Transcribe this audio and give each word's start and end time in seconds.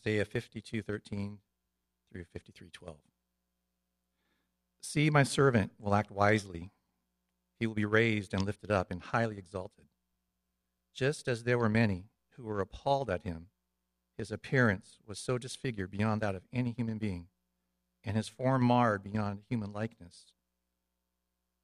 Isaiah 0.00 0.24
52:13 0.24 1.40
through 2.10 2.24
53:12. 2.24 2.96
See, 4.82 5.10
my 5.10 5.24
servant 5.24 5.72
will 5.78 5.94
act 5.94 6.10
wisely. 6.10 6.72
He 7.58 7.66
will 7.66 7.74
be 7.74 7.84
raised 7.84 8.32
and 8.32 8.44
lifted 8.44 8.70
up 8.70 8.90
and 8.90 9.02
highly 9.02 9.36
exalted. 9.36 9.88
Just 10.94 11.28
as 11.28 11.44
there 11.44 11.58
were 11.58 11.68
many 11.68 12.08
who 12.30 12.44
were 12.44 12.60
appalled 12.60 13.10
at 13.10 13.22
him, 13.24 13.50
his 14.16 14.30
appearance 14.30 14.98
was 15.04 15.18
so 15.18 15.36
disfigured 15.36 15.90
beyond 15.90 16.22
that 16.22 16.34
of 16.34 16.48
any 16.50 16.72
human 16.72 16.96
being, 16.96 17.28
and 18.02 18.16
his 18.16 18.28
form 18.28 18.62
marred 18.62 19.02
beyond 19.02 19.44
human 19.48 19.72
likeness. 19.72 20.32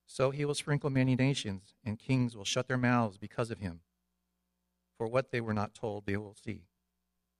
So 0.05 0.31
he 0.31 0.45
will 0.45 0.55
sprinkle 0.55 0.91
many 0.91 1.17
nations, 1.17 1.75
and 1.83 1.99
kings 1.99 2.37
will 2.37 2.45
shut 2.45 2.69
their 2.69 2.77
mouths 2.77 3.17
because 3.17 3.51
of 3.51 3.61
him. 3.61 3.83
For 4.99 5.07
what 5.07 5.31
they 5.31 5.41
were 5.41 5.55
not 5.55 5.75
told, 5.75 6.05
they 6.05 6.17
will 6.19 6.35
see, 6.35 6.69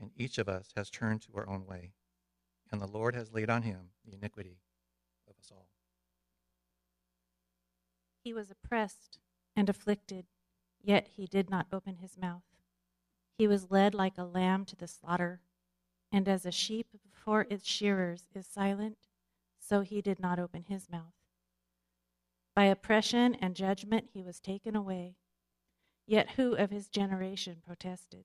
and 0.00 0.10
each 0.16 0.38
of 0.38 0.48
us 0.48 0.72
has 0.76 0.90
turned 0.90 1.22
to 1.22 1.36
our 1.36 1.48
own 1.48 1.66
way, 1.66 1.92
and 2.72 2.80
the 2.80 2.86
Lord 2.86 3.14
has 3.14 3.32
laid 3.32 3.50
on 3.50 3.62
him 3.62 3.90
the 4.04 4.14
iniquity 4.14 4.58
of 5.28 5.34
us 5.38 5.50
all. 5.52 5.68
He 8.24 8.32
was 8.32 8.50
oppressed 8.50 9.18
and 9.54 9.68
afflicted, 9.68 10.26
yet 10.82 11.08
he 11.16 11.26
did 11.26 11.50
not 11.50 11.66
open 11.72 11.96
his 11.96 12.16
mouth. 12.16 12.42
He 13.38 13.46
was 13.46 13.70
led 13.70 13.94
like 13.94 14.18
a 14.18 14.24
lamb 14.24 14.64
to 14.66 14.76
the 14.76 14.86
slaughter, 14.86 15.40
and 16.12 16.28
as 16.28 16.44
a 16.44 16.52
sheep 16.52 16.88
before 17.04 17.46
its 17.50 17.66
shearers 17.66 18.28
is 18.34 18.46
silent, 18.46 18.98
so 19.58 19.80
he 19.80 20.02
did 20.02 20.20
not 20.20 20.38
open 20.38 20.64
his 20.64 20.90
mouth. 20.90 21.14
By 22.54 22.64
oppression 22.64 23.34
and 23.36 23.54
judgment 23.54 24.10
he 24.12 24.22
was 24.22 24.40
taken 24.40 24.74
away. 24.74 25.16
Yet 26.06 26.32
who 26.32 26.54
of 26.54 26.70
his 26.70 26.88
generation 26.88 27.62
protested? 27.64 28.24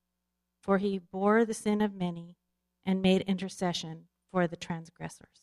For 0.61 0.77
he 0.77 0.99
bore 0.99 1.43
the 1.43 1.53
sin 1.53 1.81
of 1.81 1.95
many, 1.95 2.35
and 2.85 3.01
made 3.01 3.21
intercession 3.23 4.05
for 4.31 4.47
the 4.47 4.55
transgressors. 4.55 5.41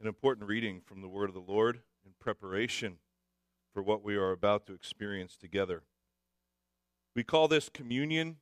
An 0.00 0.06
important 0.06 0.48
reading 0.48 0.80
from 0.84 1.02
the 1.02 1.08
word 1.08 1.28
of 1.28 1.34
the 1.34 1.52
Lord 1.52 1.82
in 2.04 2.12
preparation 2.18 2.96
for 3.72 3.82
what 3.82 4.02
we 4.02 4.16
are 4.16 4.32
about 4.32 4.66
to 4.66 4.74
experience 4.74 5.36
together. 5.36 5.82
We 7.14 7.22
call 7.22 7.48
this 7.48 7.68
communion, 7.68 8.36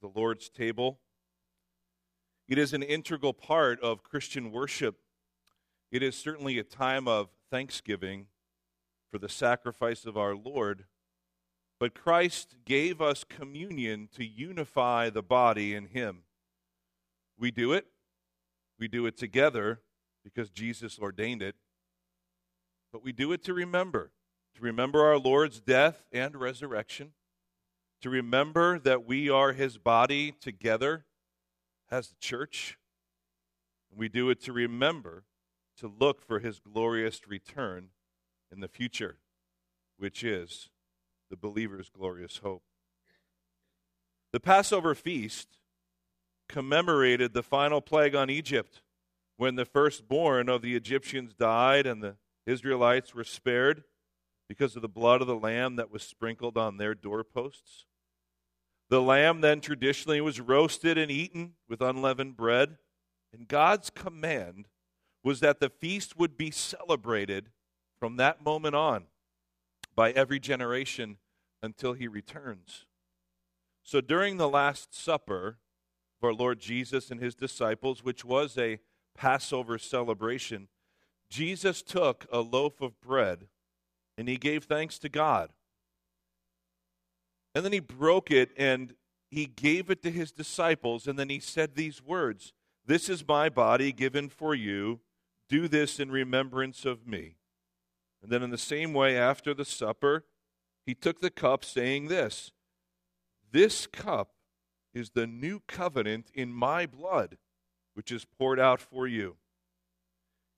the 0.00 0.08
Lord's 0.08 0.48
table. 0.48 0.98
It 2.48 2.58
is 2.58 2.72
an 2.72 2.82
integral 2.82 3.32
part 3.32 3.80
of 3.80 4.02
Christian 4.02 4.50
worship. 4.50 4.96
It 5.90 6.02
is 6.02 6.16
certainly 6.16 6.58
a 6.58 6.64
time 6.64 7.06
of 7.06 7.28
thanksgiving 7.50 8.26
for 9.10 9.18
the 9.18 9.28
sacrifice 9.28 10.04
of 10.04 10.16
our 10.16 10.34
Lord. 10.34 10.84
But 11.80 11.94
Christ 11.94 12.56
gave 12.64 13.00
us 13.00 13.24
communion 13.24 14.08
to 14.16 14.24
unify 14.24 15.10
the 15.10 15.22
body 15.22 15.74
in 15.74 15.86
Him. 15.86 16.22
We 17.38 17.50
do 17.50 17.72
it. 17.72 17.86
We 18.78 18.88
do 18.88 19.06
it 19.06 19.16
together 19.16 19.80
because 20.24 20.50
Jesus 20.50 20.98
ordained 20.98 21.42
it. 21.42 21.54
But 22.92 23.04
we 23.04 23.12
do 23.12 23.32
it 23.32 23.44
to 23.44 23.54
remember, 23.54 24.10
to 24.56 24.62
remember 24.62 25.04
our 25.04 25.18
Lord's 25.18 25.60
death 25.60 26.04
and 26.10 26.34
resurrection, 26.34 27.12
to 28.00 28.10
remember 28.10 28.78
that 28.80 29.04
we 29.06 29.30
are 29.30 29.52
His 29.52 29.78
body 29.78 30.32
together 30.32 31.04
as 31.90 32.08
the 32.08 32.16
church. 32.20 32.78
We 33.94 34.08
do 34.08 34.30
it 34.30 34.42
to 34.44 34.52
remember, 34.52 35.24
to 35.78 35.86
look 35.86 36.22
for 36.22 36.40
His 36.40 36.58
glorious 36.58 37.28
return 37.28 37.90
in 38.50 38.60
the 38.60 38.68
future, 38.68 39.18
which 39.96 40.24
is 40.24 40.70
the 41.30 41.36
believer's 41.36 41.88
glorious 41.88 42.38
hope. 42.38 42.62
The 44.32 44.40
Passover 44.40 44.94
feast 44.94 45.58
commemorated 46.48 47.32
the 47.32 47.42
final 47.42 47.80
plague 47.80 48.14
on 48.14 48.30
Egypt 48.30 48.82
when 49.36 49.54
the 49.54 49.64
firstborn 49.64 50.48
of 50.48 50.62
the 50.62 50.74
Egyptians 50.74 51.34
died 51.34 51.86
and 51.86 52.02
the 52.02 52.16
Israelites 52.46 53.14
were 53.14 53.24
spared 53.24 53.84
because 54.48 54.74
of 54.76 54.82
the 54.82 54.88
blood 54.88 55.20
of 55.20 55.26
the 55.26 55.36
lamb 55.36 55.76
that 55.76 55.90
was 55.90 56.02
sprinkled 56.02 56.56
on 56.56 56.76
their 56.76 56.94
doorposts. 56.94 57.84
The 58.90 59.02
lamb 59.02 59.42
then 59.42 59.60
traditionally 59.60 60.20
was 60.20 60.40
roasted 60.40 60.96
and 60.96 61.10
eaten 61.10 61.54
with 61.68 61.82
unleavened 61.82 62.36
bread, 62.36 62.78
and 63.32 63.46
God's 63.46 63.90
command 63.90 64.68
was 65.22 65.40
that 65.40 65.60
the 65.60 65.68
feast 65.68 66.18
would 66.18 66.38
be 66.38 66.50
celebrated 66.50 67.50
from 67.98 68.16
that 68.16 68.42
moment 68.42 68.74
on 68.74 69.04
by 69.98 70.12
every 70.12 70.38
generation 70.38 71.16
until 71.60 71.92
he 71.92 72.06
returns. 72.06 72.86
So 73.82 74.00
during 74.00 74.36
the 74.36 74.48
Last 74.48 74.94
Supper 74.94 75.58
of 76.16 76.24
our 76.24 76.32
Lord 76.32 76.60
Jesus 76.60 77.10
and 77.10 77.20
his 77.20 77.34
disciples, 77.34 78.04
which 78.04 78.24
was 78.24 78.56
a 78.56 78.78
Passover 79.16 79.76
celebration, 79.76 80.68
Jesus 81.28 81.82
took 81.82 82.28
a 82.30 82.38
loaf 82.38 82.80
of 82.80 83.00
bread 83.00 83.48
and 84.16 84.28
he 84.28 84.36
gave 84.36 84.62
thanks 84.62 85.00
to 85.00 85.08
God. 85.08 85.50
And 87.52 87.64
then 87.64 87.72
he 87.72 87.80
broke 87.80 88.30
it 88.30 88.50
and 88.56 88.94
he 89.32 89.46
gave 89.46 89.90
it 89.90 90.00
to 90.04 90.12
his 90.12 90.30
disciples, 90.30 91.08
and 91.08 91.18
then 91.18 91.28
he 91.28 91.40
said 91.40 91.74
these 91.74 92.00
words 92.00 92.52
This 92.86 93.08
is 93.08 93.26
my 93.26 93.48
body 93.48 93.90
given 93.90 94.28
for 94.28 94.54
you. 94.54 95.00
Do 95.48 95.66
this 95.66 95.98
in 95.98 96.12
remembrance 96.12 96.84
of 96.84 97.04
me. 97.04 97.37
And 98.22 98.30
then, 98.30 98.42
in 98.42 98.50
the 98.50 98.58
same 98.58 98.92
way, 98.92 99.16
after 99.16 99.54
the 99.54 99.64
supper, 99.64 100.24
he 100.84 100.94
took 100.94 101.20
the 101.20 101.30
cup, 101.30 101.64
saying 101.64 102.08
this 102.08 102.50
This 103.52 103.86
cup 103.86 104.32
is 104.94 105.10
the 105.10 105.26
new 105.26 105.60
covenant 105.66 106.30
in 106.34 106.52
my 106.52 106.86
blood, 106.86 107.38
which 107.94 108.10
is 108.10 108.24
poured 108.24 108.58
out 108.58 108.80
for 108.80 109.06
you. 109.06 109.36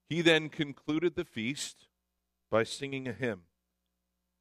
He 0.09 0.23
then 0.23 0.49
concluded 0.49 1.15
the 1.15 1.25
feast 1.25 1.87
by 2.51 2.65
singing 2.65 3.07
a 3.07 3.13
hymn. 3.13 3.43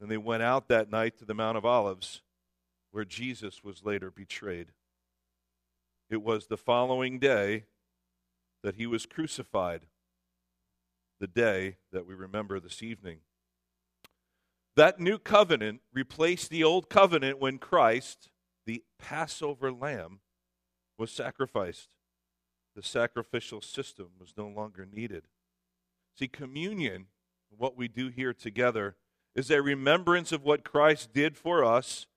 And 0.02 0.10
they 0.10 0.18
went 0.18 0.44
out 0.44 0.68
that 0.70 0.90
night 0.90 1.18
to 1.18 1.26
the 1.26 1.34
Mount 1.34 1.58
of 1.58 1.66
Olives, 1.66 2.22
where 2.92 3.06
Jesus 3.06 3.64
was 3.64 3.84
later 3.84 4.10
betrayed. 4.10 4.68
It 6.10 6.24
was 6.24 6.48
the 6.48 6.58
following 6.58 7.20
day 7.20 7.66
that 8.64 8.76
he 8.76 8.88
was 8.88 9.06
crucified, 9.06 9.88
the 11.20 11.28
day 11.28 11.78
that 11.92 12.06
we 12.06 12.14
remember 12.14 12.60
this 12.60 12.82
evening. 12.82 13.20
That 14.76 15.00
new 15.00 15.18
covenant 15.18 15.82
replaced 15.94 16.50
the 16.50 16.64
old 16.64 16.90
covenant 16.90 17.40
when 17.40 17.58
Christ, 17.58 18.30
the 18.66 18.84
Passover 18.98 19.72
lamb, 19.72 20.20
was 20.98 21.12
sacrificed. 21.12 21.90
The 22.76 22.84
sacrificial 22.84 23.62
system 23.62 24.12
was 24.20 24.34
no 24.38 24.48
longer 24.48 24.88
needed. 24.90 25.26
See, 26.18 26.28
communion, 26.28 27.08
what 27.50 27.76
we 27.76 27.88
do 27.88 28.10
here 28.10 28.34
together, 28.34 28.96
is 29.36 29.52
a 29.52 29.62
remembrance 29.62 30.32
of 30.32 30.44
what 30.44 30.64
Christ 30.64 31.14
did 31.14 31.38
for 31.38 31.64
us, 31.64 32.08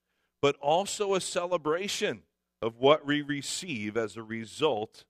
but 0.40 0.56
also 0.56 1.14
a 1.14 1.20
celebration 1.20 2.22
of 2.60 2.78
what 2.78 3.06
we 3.06 3.22
receive 3.22 3.96
as 3.96 4.16
a 4.16 4.22
result 4.22 5.04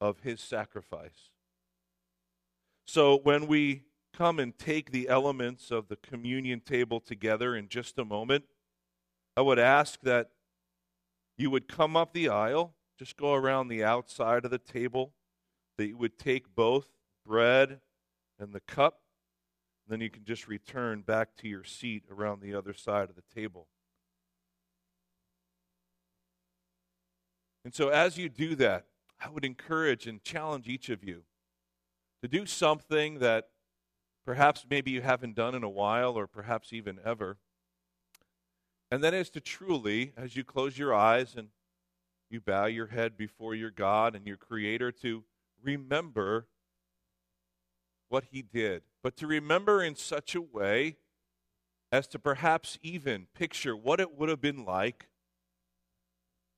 of 0.00 0.20
his 0.20 0.40
sacrifice. 0.40 1.30
So 2.86 3.18
when 3.18 3.46
we 3.46 3.82
come 4.12 4.38
and 4.38 4.56
take 4.56 4.90
the 4.90 5.08
elements 5.08 5.70
of 5.70 5.88
the 5.88 5.96
communion 5.96 6.60
table 6.60 7.00
together 7.00 7.56
in 7.56 7.68
just 7.68 7.98
a 7.98 8.04
moment, 8.04 8.44
I 9.36 9.40
would 9.40 9.58
ask 9.58 10.00
that 10.02 10.30
you 11.36 11.50
would 11.50 11.66
come 11.66 11.96
up 11.96 12.12
the 12.12 12.28
aisle, 12.28 12.74
just 12.98 13.16
go 13.16 13.34
around 13.34 13.68
the 13.68 13.82
outside 13.82 14.44
of 14.44 14.50
the 14.50 14.58
table, 14.58 15.12
that 15.76 15.88
you 15.88 15.96
would 15.96 16.18
take 16.18 16.54
both 16.54 16.86
bread 17.26 17.80
and 18.38 18.52
the 18.52 18.60
cup, 18.60 19.00
and 19.84 19.92
then 19.92 20.00
you 20.00 20.10
can 20.10 20.24
just 20.24 20.46
return 20.46 21.02
back 21.02 21.36
to 21.38 21.48
your 21.48 21.64
seat 21.64 22.04
around 22.10 22.40
the 22.40 22.54
other 22.54 22.72
side 22.72 23.10
of 23.10 23.16
the 23.16 23.34
table. 23.34 23.66
And 27.64 27.74
so, 27.74 27.88
as 27.88 28.18
you 28.18 28.28
do 28.28 28.54
that, 28.56 28.84
I 29.20 29.30
would 29.30 29.44
encourage 29.44 30.06
and 30.06 30.22
challenge 30.22 30.68
each 30.68 30.90
of 30.90 31.02
you 31.02 31.22
to 32.24 32.28
do 32.28 32.46
something 32.46 33.18
that 33.18 33.48
perhaps 34.24 34.64
maybe 34.70 34.90
you 34.90 35.02
haven't 35.02 35.34
done 35.34 35.54
in 35.54 35.62
a 35.62 35.68
while 35.68 36.16
or 36.16 36.26
perhaps 36.26 36.72
even 36.72 36.98
ever. 37.04 37.36
And 38.90 39.04
that 39.04 39.12
is 39.12 39.28
to 39.28 39.42
truly, 39.42 40.14
as 40.16 40.34
you 40.34 40.42
close 40.42 40.78
your 40.78 40.94
eyes 40.94 41.34
and 41.36 41.48
you 42.30 42.40
bow 42.40 42.64
your 42.64 42.86
head 42.86 43.18
before 43.18 43.54
your 43.54 43.70
God 43.70 44.16
and 44.16 44.26
your 44.26 44.38
Creator, 44.38 44.92
to 45.02 45.24
remember 45.62 46.46
what 48.08 48.24
He 48.30 48.40
did, 48.40 48.84
but 49.02 49.18
to 49.18 49.26
remember 49.26 49.82
in 49.82 49.94
such 49.94 50.34
a 50.34 50.40
way 50.40 50.96
as 51.92 52.06
to 52.06 52.18
perhaps 52.18 52.78
even 52.80 53.26
picture 53.34 53.76
what 53.76 54.00
it 54.00 54.16
would 54.16 54.30
have 54.30 54.40
been 54.40 54.64
like 54.64 55.08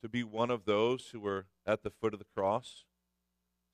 to 0.00 0.08
be 0.08 0.22
one 0.22 0.52
of 0.52 0.64
those 0.64 1.08
who 1.08 1.18
were 1.18 1.46
at 1.66 1.82
the 1.82 1.90
foot 1.90 2.12
of 2.12 2.20
the 2.20 2.26
cross, 2.36 2.84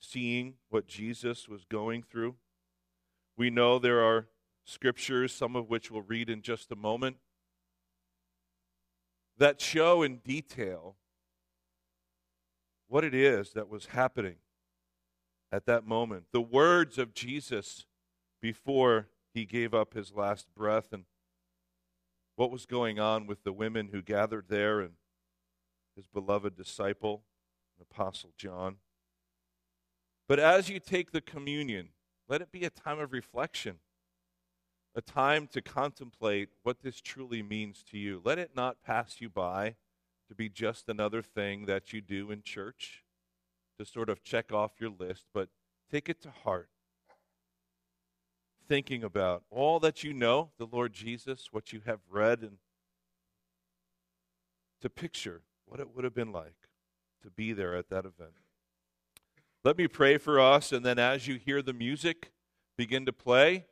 seeing 0.03 0.55
what 0.69 0.87
Jesus 0.87 1.49
was 1.49 1.65
going 1.65 2.03
through. 2.03 2.35
We 3.37 3.49
know 3.49 3.79
there 3.79 4.03
are 4.03 4.27
scriptures, 4.65 5.33
some 5.33 5.57
of 5.57 5.71
which 5.71 5.91
we'll 5.91 6.03
read 6.03 6.29
in 6.29 6.43
just 6.43 6.71
a 6.71 6.77
moment, 6.77 7.17
that 9.39 9.61
show 9.61 10.03
in 10.03 10.19
detail 10.19 10.97
what 12.89 13.05
it 13.05 13.15
is 13.15 13.53
that 13.53 13.69
was 13.69 13.87
happening 13.87 14.37
at 15.51 15.67
that 15.67 15.87
moment. 15.87 16.25
The 16.33 16.41
words 16.41 16.99
of 16.99 17.15
Jesus 17.15 17.87
before 18.41 19.09
he 19.33 19.47
gave 19.47 19.73
up 19.73 19.95
his 19.95 20.13
last 20.13 20.47
breath 20.55 20.93
and 20.93 21.05
what 22.37 22.51
was 22.51 22.67
going 22.67 22.99
on 22.99 23.27
with 23.27 23.45
the 23.45 23.53
women 23.53 23.89
who 23.93 24.03
gathered 24.03 24.47
there 24.49 24.81
and 24.81 24.93
his 25.97 26.07
beloved 26.07 26.57
disciple, 26.57 27.23
Apostle 27.81 28.33
John. 28.37 28.77
But 30.33 30.41
as 30.41 30.71
you 30.71 30.81
take 30.81 31.11
the 31.11 31.21
communion, 31.21 31.91
let 32.27 32.41
it 32.41 32.51
be 32.51 32.65
a 32.65 32.71
time 32.71 32.99
of 32.99 33.13
reflection, 33.13 33.81
a 34.95 35.03
time 35.03 35.47
to 35.49 35.61
contemplate 35.61 36.49
what 36.63 36.81
this 36.81 37.03
truly 37.03 37.43
means 37.43 37.85
to 37.91 37.99
you. 37.99 38.23
Let 38.25 38.39
it 38.39 38.53
not 38.57 38.83
pass 38.83 39.21
you 39.21 39.29
by 39.29 39.75
to 40.29 40.35
be 40.35 40.49
just 40.49 40.89
another 40.89 41.21
thing 41.21 41.67
that 41.67 41.93
you 41.93 42.01
do 42.01 42.31
in 42.31 42.43
church 42.43 43.05
to 43.79 43.85
sort 43.85 44.09
of 44.09 44.25
check 44.25 44.51
off 44.51 44.81
your 44.81 44.89
list, 44.89 45.27
but 45.35 45.51
take 45.91 46.09
it 46.09 46.23
to 46.23 46.31
heart. 46.31 46.71
Thinking 48.67 49.05
about 49.05 49.43
all 49.51 49.81
that 49.81 50.03
you 50.03 50.15
know, 50.15 50.53
the 50.57 50.65
Lord 50.67 50.95
Jesus, 50.95 51.49
what 51.53 51.75
you 51.75 51.83
have 51.85 52.01
read, 52.09 52.41
and 52.41 52.57
to 54.81 54.89
picture 54.89 55.43
what 55.67 55.79
it 55.79 55.95
would 55.95 56.05
have 56.05 56.15
been 56.15 56.33
like 56.33 56.71
to 57.23 57.29
be 57.29 57.53
there 57.53 57.77
at 57.77 57.91
that 57.91 58.07
event. 58.07 58.42
Let 59.65 59.79
me 59.79 59.87
pray 59.87 60.19
for 60.19 60.41
us, 60.41 60.73
and 60.73 60.85
then 60.85 60.99
as 60.99 61.29
you 61.29 61.37
hear 61.37 61.63
the 61.63 61.73
music 61.73 62.33
begin 62.77 63.07
to 63.07 63.13
play, 63.13 63.67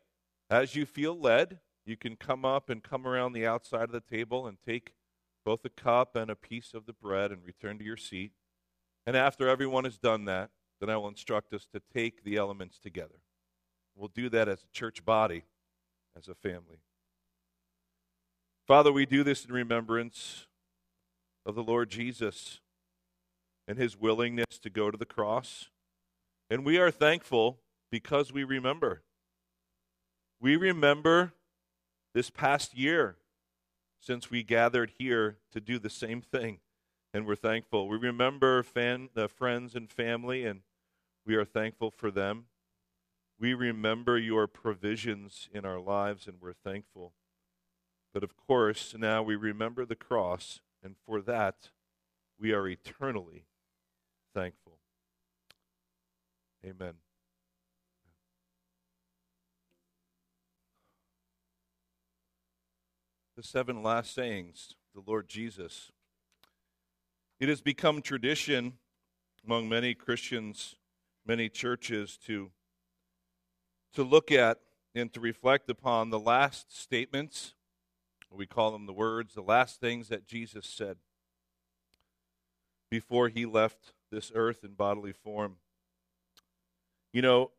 as 0.49 0.77
you 0.77 0.87
feel 0.87 1.19
led, 1.19 1.59
you 1.85 1.97
can 1.97 2.15
come 2.15 2.45
up 2.45 2.71
and 2.71 2.81
come 2.81 3.09
around 3.09 3.33
the 3.33 3.45
outside 3.45 3.85
of 3.85 3.93
the 3.93 4.01
table 4.01 4.47
and 4.47 4.59
take 4.65 4.93
both 5.45 5.65
a 5.65 5.69
cup 5.69 6.15
and 6.15 6.31
a 6.31 6.37
piece 6.37 6.75
of 6.75 6.87
the 6.87 6.93
bread 6.93 7.33
and 7.33 7.45
return 7.45 7.77
to 7.79 7.85
your 7.85 7.97
seat. 7.97 8.31
And 9.05 9.17
after 9.17 9.49
everyone 9.49 9.83
has 9.83 9.99
done 9.99 10.27
that, 10.27 10.51
then 10.79 10.91
I 10.91 10.97
will 10.97 11.09
instruct 11.09 11.53
us 11.53 11.67
to 11.75 11.83
take 11.93 12.23
the 12.23 12.37
elements 12.37 12.79
together. 12.79 13.21
We'll 13.97 14.13
do 14.15 14.29
that 14.29 14.49
as 14.49 14.63
a 14.63 14.73
church 14.73 15.05
body, 15.05 15.43
as 16.17 16.29
a 16.29 16.37
family. 16.37 16.79
Father, 18.65 18.93
we 18.93 19.07
do 19.07 19.25
this 19.25 19.45
in 19.45 19.53
remembrance 19.53 20.47
of 21.45 21.57
the 21.57 21.65
Lord 21.65 21.91
Jesus 21.91 22.61
and 23.67 23.77
his 23.77 23.97
willingness 23.97 24.61
to 24.63 24.71
go 24.71 24.93
to 24.93 24.97
the 24.97 25.05
cross. 25.05 25.69
And 26.51 26.65
we 26.65 26.79
are 26.79 26.91
thankful 26.91 27.61
because 27.91 28.33
we 28.33 28.45
remember. 28.45 29.03
We 30.41 30.57
remember 30.57 31.33
this 32.13 32.29
past 32.29 32.77
year 32.77 33.17
since 34.01 34.31
we 34.31 34.43
gathered 34.43 34.93
here 34.99 35.39
to 35.53 35.61
do 35.61 35.79
the 35.79 35.91
same 35.91 36.21
thing 36.21 36.59
and 37.13 37.27
we're 37.27 37.37
thankful. 37.37 37.89
We 37.89 37.97
remember 37.99 38.63
fan, 38.63 39.09
uh, 39.17 39.29
friends 39.29 39.75
and 39.75 39.91
family, 39.91 40.45
and 40.45 40.61
we 41.27 41.35
are 41.35 41.45
thankful 41.45 41.91
for 41.91 42.11
them. 42.11 42.47
We 43.39 43.55
remember 43.55 44.19
your 44.19 44.47
provisions 44.47 45.49
in 45.53 45.65
our 45.65 45.81
lives, 45.81 46.27
and 46.27 46.37
we're 46.41 46.53
thankful. 46.53 47.13
But 48.13 48.23
of 48.23 48.37
course, 48.37 48.95
now 48.97 49.23
we 49.23 49.37
remember 49.37 49.85
the 49.85 49.97
cross, 49.97 50.61
and 50.83 50.97
for 51.07 51.21
that, 51.23 51.71
we 52.39 52.53
are 52.53 52.69
eternally 52.69 53.45
thankful. 54.35 54.80
Amen. 56.65 56.95
The 63.37 63.43
seven 63.43 63.83
last 63.83 64.15
sayings, 64.15 64.75
the 64.95 65.03
Lord 65.07 65.29
Jesus 65.29 65.91
it 67.41 67.49
has 67.49 67.63
become 67.63 68.03
tradition 68.03 68.75
among 69.47 69.67
many 69.67 69.95
Christians, 69.95 70.77
many 71.27 71.49
churches, 71.49 72.19
to, 72.27 72.51
to 73.95 74.03
look 74.03 74.31
at 74.31 74.59
and 74.95 75.11
to 75.15 75.21
reflect 75.21 75.71
upon 75.71 76.11
the 76.11 76.19
last 76.19 76.79
statements. 76.79 77.55
We 78.31 78.47
call 78.47 78.73
them 78.73 78.85
the 78.85 78.93
words, 78.93 79.35
the 79.35 79.41
last 79.41 79.81
things 79.81 80.09
that 80.09 80.27
Jesus 80.27 80.67
said 80.67 80.99
before 82.91 83.29
he 83.29 83.47
left 83.47 83.95
this 84.13 84.31
earth 84.35 84.63
in 84.63 84.75
bodily 84.75 85.13
form. 85.13 85.57
You 87.13 87.23
know, 87.23 87.51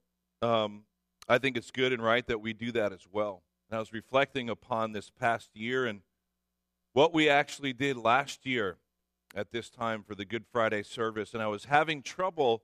um, 0.42 0.84
I 1.28 1.38
think 1.38 1.58
it's 1.58 1.72
good 1.72 1.94
and 1.94 2.04
right 2.04 2.26
that 2.28 2.42
we 2.42 2.54
do 2.54 2.72
that 2.72 2.94
as 2.94 3.08
well. 3.12 3.44
And 3.70 3.78
I 3.78 3.80
was 3.80 3.94
reflecting 3.94 4.50
upon 4.50 4.92
this 4.92 5.10
past 5.10 5.50
year 5.54 5.86
and 5.86 6.02
what 6.94 7.14
we 7.14 7.30
actually 7.30 7.74
did 7.74 7.96
last 7.98 8.46
year 8.46 8.78
at 9.36 9.52
this 9.52 9.70
time 9.70 10.04
for 10.04 10.14
the 10.14 10.26
Good 10.26 10.46
Friday 10.52 10.84
service, 10.84 11.34
and 11.34 11.42
I 11.42 11.48
was 11.48 11.66
having 11.66 12.02
trouble 12.02 12.64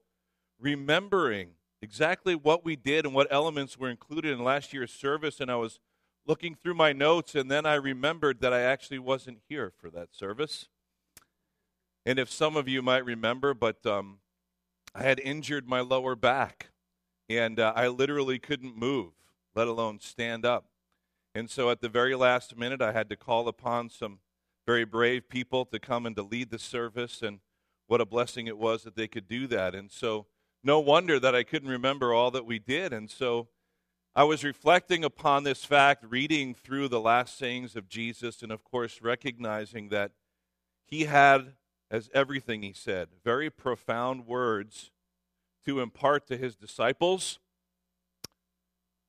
remembering 0.59 1.51
exactly 1.81 2.35
what 2.35 2.65
we 2.65 2.75
did 2.75 3.05
and 3.05 3.13
what 3.13 3.27
elements 3.31 3.77
were 3.77 3.89
included 3.89 4.33
in 4.33 4.43
last 4.43 4.73
year's 4.73 4.91
service. 4.91 5.39
And 5.39 5.49
I 5.49 5.55
was 5.55 5.79
looking 6.25 6.55
through 6.55 6.73
my 6.73 6.91
notes, 6.91 7.35
and 7.35 7.49
then 7.49 7.65
I 7.65 7.75
remembered 7.75 8.41
that 8.41 8.51
I 8.51 8.61
actually 8.61 8.99
wasn't 8.99 9.39
here 9.47 9.71
for 9.77 9.89
that 9.91 10.13
service. 10.13 10.67
And 12.05 12.19
if 12.19 12.29
some 12.29 12.57
of 12.57 12.67
you 12.67 12.81
might 12.81 13.05
remember, 13.05 13.53
but 13.53 13.85
um, 13.85 14.19
I 14.93 15.03
had 15.03 15.19
injured 15.19 15.67
my 15.67 15.79
lower 15.79 16.15
back, 16.15 16.69
and 17.29 17.59
uh, 17.59 17.73
I 17.75 17.87
literally 17.87 18.39
couldn't 18.39 18.77
move, 18.77 19.11
let 19.55 19.67
alone 19.67 19.99
stand 19.99 20.45
up. 20.45 20.65
And 21.35 21.49
so 21.49 21.69
at 21.69 21.81
the 21.81 21.89
very 21.89 22.15
last 22.15 22.57
minute, 22.57 22.81
I 22.81 22.93
had 22.93 23.09
to 23.09 23.15
call 23.15 23.47
upon 23.47 23.89
some 23.89 24.19
very 24.65 24.85
brave 24.85 25.29
people 25.29 25.65
to 25.65 25.79
come 25.79 26.05
and 26.05 26.15
to 26.15 26.23
lead 26.23 26.49
the 26.49 26.59
service. 26.59 27.21
And 27.21 27.39
what 27.87 28.01
a 28.01 28.05
blessing 28.05 28.47
it 28.47 28.57
was 28.57 28.83
that 28.83 28.95
they 28.95 29.07
could 29.07 29.27
do 29.27 29.47
that. 29.47 29.75
And 29.75 29.91
so, 29.91 30.25
no 30.63 30.79
wonder 30.79 31.19
that 31.19 31.35
I 31.35 31.43
couldn't 31.43 31.69
remember 31.69 32.13
all 32.13 32.31
that 32.31 32.45
we 32.45 32.59
did. 32.59 32.91
And 32.91 33.09
so, 33.09 33.47
I 34.15 34.23
was 34.23 34.43
reflecting 34.43 35.03
upon 35.03 35.43
this 35.43 35.63
fact, 35.63 36.03
reading 36.03 36.55
through 36.55 36.87
the 36.87 36.99
last 36.99 37.37
sayings 37.37 37.75
of 37.75 37.87
Jesus, 37.87 38.41
and 38.41 38.51
of 38.51 38.63
course, 38.63 38.99
recognizing 38.99 39.89
that 39.89 40.11
he 40.87 41.03
had, 41.03 41.53
as 41.91 42.09
everything 42.15 42.63
he 42.63 42.73
said, 42.73 43.09
very 43.23 43.51
profound 43.51 44.25
words 44.25 44.89
to 45.67 45.81
impart 45.81 46.25
to 46.25 46.37
his 46.37 46.55
disciples 46.55 47.39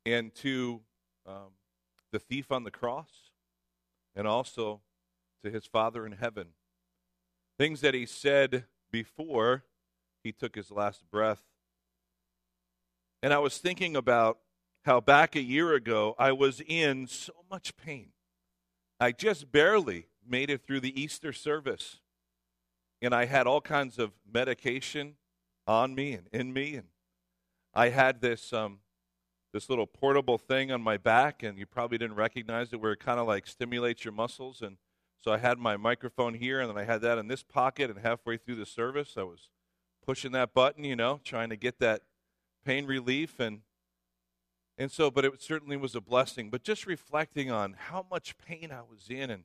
and 0.04 0.34
to 0.34 0.80
um, 1.24 1.52
the 2.10 2.18
thief 2.18 2.50
on 2.50 2.64
the 2.64 2.70
cross, 2.70 3.30
and 4.16 4.26
also 4.26 4.80
to 5.44 5.50
his 5.52 5.66
Father 5.66 6.04
in 6.04 6.12
heaven. 6.12 6.48
Things 7.58 7.80
that 7.82 7.94
he 7.94 8.06
said 8.06 8.64
before 8.90 9.62
he 10.24 10.32
took 10.32 10.56
his 10.56 10.72
last 10.72 11.08
breath. 11.12 11.42
And 13.22 13.32
I 13.32 13.38
was 13.38 13.58
thinking 13.58 13.94
about 13.94 14.38
how 14.84 15.00
back 15.00 15.36
a 15.36 15.42
year 15.42 15.74
ago 15.74 16.16
I 16.18 16.32
was 16.32 16.60
in 16.60 17.06
so 17.06 17.44
much 17.48 17.76
pain. 17.76 18.08
I 18.98 19.12
just 19.12 19.52
barely 19.52 20.08
made 20.28 20.50
it 20.50 20.66
through 20.66 20.80
the 20.80 21.00
Easter 21.00 21.32
service. 21.32 22.00
And 23.00 23.14
I 23.14 23.26
had 23.26 23.46
all 23.46 23.60
kinds 23.60 23.96
of 24.00 24.10
medication 24.28 25.14
on 25.68 25.94
me 25.94 26.14
and 26.14 26.26
in 26.32 26.52
me. 26.52 26.74
And 26.74 26.88
I 27.74 27.90
had 27.90 28.20
this, 28.20 28.52
um, 28.52 28.78
this 29.52 29.68
little 29.68 29.86
portable 29.86 30.38
thing 30.38 30.72
on 30.72 30.82
my 30.82 30.96
back, 30.96 31.42
and 31.42 31.58
you 31.58 31.66
probably 31.66 31.98
didn't 31.98 32.16
recognize 32.16 32.72
it, 32.72 32.80
where 32.80 32.92
it 32.92 33.00
kind 33.00 33.20
of 33.20 33.26
like 33.26 33.46
stimulates 33.46 34.04
your 34.04 34.12
muscles. 34.12 34.62
And 34.62 34.78
so 35.20 35.32
I 35.32 35.38
had 35.38 35.58
my 35.58 35.76
microphone 35.76 36.34
here, 36.34 36.60
and 36.60 36.68
then 36.68 36.78
I 36.78 36.84
had 36.84 37.02
that 37.02 37.18
in 37.18 37.28
this 37.28 37.42
pocket. 37.42 37.90
And 37.90 38.00
halfway 38.00 38.38
through 38.38 38.56
the 38.56 38.66
service, 38.66 39.14
I 39.16 39.22
was 39.22 39.50
pushing 40.04 40.32
that 40.32 40.54
button, 40.54 40.84
you 40.84 40.96
know, 40.96 41.20
trying 41.22 41.50
to 41.50 41.56
get 41.56 41.78
that 41.80 42.02
pain 42.64 42.86
relief. 42.86 43.38
And 43.38 43.60
and 44.80 44.92
so, 44.92 45.10
but 45.10 45.24
it 45.24 45.42
certainly 45.42 45.76
was 45.76 45.96
a 45.96 46.00
blessing. 46.00 46.50
But 46.50 46.62
just 46.62 46.86
reflecting 46.86 47.50
on 47.50 47.74
how 47.76 48.06
much 48.08 48.38
pain 48.38 48.70
I 48.70 48.82
was 48.82 49.08
in, 49.10 49.28
and 49.28 49.42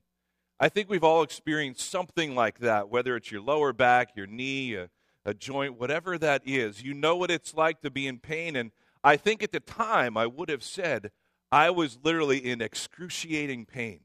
I 0.60 0.68
think 0.68 0.88
we've 0.88 1.02
all 1.02 1.22
experienced 1.22 1.90
something 1.90 2.36
like 2.36 2.60
that, 2.60 2.88
whether 2.88 3.16
it's 3.16 3.32
your 3.32 3.40
lower 3.40 3.72
back, 3.72 4.10
your 4.14 4.28
knee, 4.28 4.78
a 5.24 5.34
joint, 5.34 5.78
whatever 5.78 6.18
that 6.18 6.42
is. 6.44 6.82
You 6.82 6.94
know 6.94 7.16
what 7.16 7.30
it's 7.30 7.54
like 7.54 7.80
to 7.82 7.90
be 7.90 8.06
in 8.06 8.18
pain. 8.18 8.56
And 8.56 8.70
I 9.02 9.16
think 9.16 9.42
at 9.42 9.52
the 9.52 9.60
time 9.60 10.16
I 10.16 10.26
would 10.26 10.48
have 10.48 10.62
said 10.62 11.10
I 11.50 11.70
was 11.70 11.98
literally 12.02 12.38
in 12.38 12.60
excruciating 12.60 13.66
pain. 13.66 14.00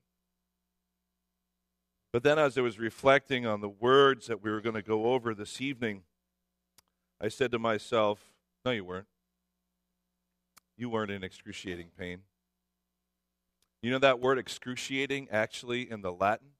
But 2.11 2.23
then, 2.23 2.39
as 2.39 2.57
I 2.57 2.61
was 2.61 2.79
reflecting 2.79 3.45
on 3.45 3.61
the 3.61 3.69
words 3.69 4.27
that 4.27 4.41
we 4.41 4.49
were 4.49 4.61
going 4.61 4.75
to 4.75 4.81
go 4.81 5.13
over 5.13 5.35
this 5.35 5.61
evening, 5.61 6.03
I 7.21 7.27
said 7.27 7.51
to 7.51 7.59
myself, 7.59 8.19
No, 8.65 8.71
you 8.71 8.83
weren't 8.83 9.05
you 10.79 10.89
weren't 10.89 11.11
in 11.11 11.23
excruciating 11.23 11.89
pain. 11.97 12.19
You 13.81 13.91
know 13.91 13.99
that 13.99 14.21
word 14.21 14.39
excruciating 14.39 15.27
actually 15.29 15.89
in 15.89 16.01
the 16.01 16.11
Latin? 16.11 16.51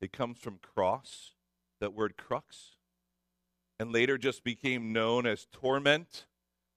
It 0.00 0.12
comes 0.12 0.38
from 0.38 0.58
cross, 0.58 1.32
that 1.80 1.94
word 1.94 2.16
crux, 2.16 2.72
and 3.78 3.92
later 3.92 4.16
just 4.16 4.44
became 4.44 4.92
known 4.92 5.26
as 5.26 5.46
torment, 5.52 6.26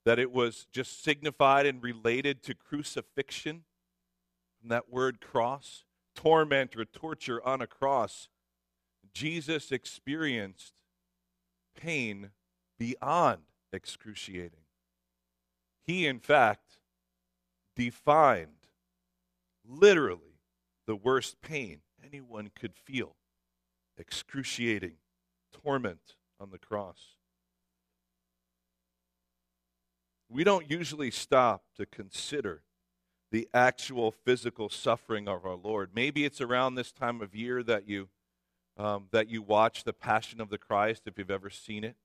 that 0.05 0.19
it 0.19 0.31
was 0.31 0.67
just 0.71 1.03
signified 1.03 1.65
and 1.65 1.83
related 1.83 2.43
to 2.43 2.53
crucifixion. 2.53 3.63
From 4.59 4.69
that 4.69 4.89
word 4.89 5.21
cross, 5.21 5.83
torment 6.15 6.75
or 6.75 6.85
torture 6.85 7.45
on 7.45 7.61
a 7.61 7.67
cross. 7.67 8.27
Jesus 9.13 9.71
experienced 9.71 10.73
pain 11.75 12.31
beyond 12.79 13.43
excruciating. 13.71 14.65
He, 15.85 16.07
in 16.07 16.19
fact, 16.19 16.79
defined 17.75 18.67
literally 19.65 20.39
the 20.87 20.95
worst 20.95 21.41
pain 21.41 21.81
anyone 22.03 22.49
could 22.55 22.75
feel 22.75 23.15
excruciating 23.97 24.95
torment 25.63 26.16
on 26.39 26.51
the 26.51 26.57
cross. 26.57 27.15
We 30.29 30.43
don't 30.43 30.69
usually 30.69 31.11
stop 31.11 31.63
to 31.77 31.85
consider 31.85 32.63
the 33.31 33.47
actual 33.53 34.11
physical 34.11 34.69
suffering 34.69 35.27
of 35.27 35.45
our 35.45 35.55
Lord. 35.55 35.91
Maybe 35.93 36.25
it's 36.25 36.41
around 36.41 36.75
this 36.75 36.91
time 36.91 37.21
of 37.21 37.35
year 37.35 37.63
that 37.63 37.87
you 37.87 38.09
um, 38.77 39.07
that 39.11 39.27
you 39.27 39.41
watch 39.41 39.83
the 39.83 39.93
Passion 39.93 40.39
of 40.39 40.49
the 40.49 40.57
Christ, 40.57 41.03
if 41.07 41.17
you've 41.17 41.31
ever 41.31 41.49
seen 41.49 41.83
it. 41.83 41.95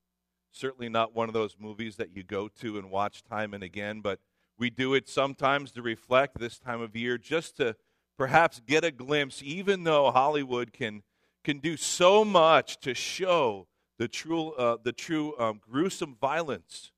Certainly 0.51 0.89
not 0.89 1.15
one 1.15 1.29
of 1.29 1.35
those 1.35 1.57
movies 1.59 1.97
that 1.97 2.17
you 2.17 2.23
go 2.23 2.49
to 2.61 2.79
and 2.79 2.91
watch 2.91 3.23
time 3.23 3.53
and 3.53 3.63
again, 3.63 4.01
but 4.01 4.21
we 4.59 4.71
do 4.71 4.95
it 4.95 5.09
sometimes 5.09 5.71
to 5.73 5.83
reflect 5.83 6.39
this 6.39 6.59
time 6.59 6.81
of 6.81 6.97
year, 6.97 7.19
just 7.19 7.57
to 7.59 7.77
perhaps 8.17 8.61
get 8.67 8.85
a 8.85 8.91
glimpse, 8.91 9.43
even 9.45 9.85
though 9.85 10.11
Hollywood 10.11 10.73
can, 10.73 11.03
can 11.45 11.59
do 11.59 11.77
so 11.77 12.25
much 12.25 12.79
to 12.81 12.95
show 12.95 13.67
the 14.03 14.09
true, 14.09 14.51
uh, 14.55 14.79
the 14.83 14.91
true 14.91 15.33
um, 15.39 15.61
gruesome 15.71 16.17
violence 16.21 16.91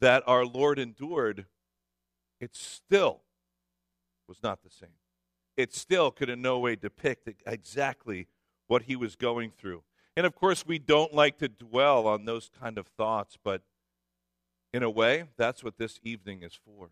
that 0.00 0.22
our 0.26 0.46
Lord 0.46 0.78
endured, 0.78 1.44
it 2.40 2.56
still 2.56 3.20
was 4.26 4.38
not 4.42 4.62
the 4.62 4.70
same. 4.70 4.96
It 5.58 5.74
still 5.74 6.10
could 6.10 6.30
in 6.30 6.40
no 6.40 6.58
way 6.58 6.76
depict 6.76 7.28
exactly 7.46 8.26
what 8.68 8.84
he 8.84 8.96
was 8.96 9.16
going 9.16 9.50
through. 9.50 9.82
And 10.16 10.24
of 10.24 10.34
course, 10.34 10.66
we 10.66 10.78
don't 10.78 11.12
like 11.12 11.36
to 11.40 11.48
dwell 11.48 12.06
on 12.06 12.24
those 12.24 12.50
kind 12.58 12.78
of 12.78 12.86
thoughts, 12.86 13.36
but 13.44 13.60
in 14.72 14.82
a 14.82 14.88
way, 14.88 15.24
that's 15.36 15.62
what 15.62 15.76
this 15.76 16.00
evening 16.02 16.42
is 16.42 16.58
for. 16.64 16.88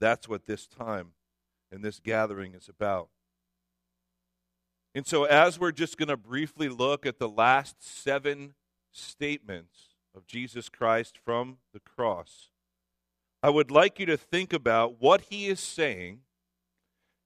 That's 0.00 0.28
what 0.28 0.46
this 0.46 0.66
time 0.66 1.12
and 1.70 1.84
this 1.84 2.00
gathering 2.00 2.54
is 2.54 2.68
about. 2.68 3.10
And 4.94 5.06
so, 5.06 5.24
as 5.24 5.58
we're 5.58 5.72
just 5.72 5.98
going 5.98 6.08
to 6.08 6.16
briefly 6.16 6.68
look 6.68 7.04
at 7.04 7.18
the 7.18 7.28
last 7.28 7.82
seven 7.82 8.54
statements 8.92 9.88
of 10.14 10.26
Jesus 10.26 10.68
Christ 10.68 11.18
from 11.18 11.58
the 11.72 11.80
cross, 11.80 12.50
I 13.42 13.50
would 13.50 13.72
like 13.72 13.98
you 13.98 14.06
to 14.06 14.16
think 14.16 14.52
about 14.52 15.00
what 15.00 15.22
he 15.22 15.48
is 15.48 15.58
saying 15.58 16.20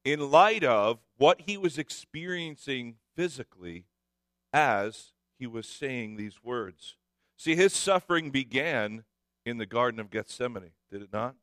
in 0.02 0.30
light 0.30 0.64
of 0.64 0.98
what 1.18 1.42
he 1.42 1.58
was 1.58 1.76
experiencing 1.76 2.96
physically 3.14 3.84
as 4.52 5.12
he 5.38 5.46
was 5.46 5.68
saying 5.68 6.16
these 6.16 6.42
words. 6.42 6.96
See, 7.36 7.54
his 7.54 7.74
suffering 7.74 8.30
began 8.30 9.04
in 9.44 9.58
the 9.58 9.66
Garden 9.66 10.00
of 10.00 10.10
Gethsemane, 10.10 10.72
did 10.90 11.02
it 11.02 11.12
not? 11.12 11.34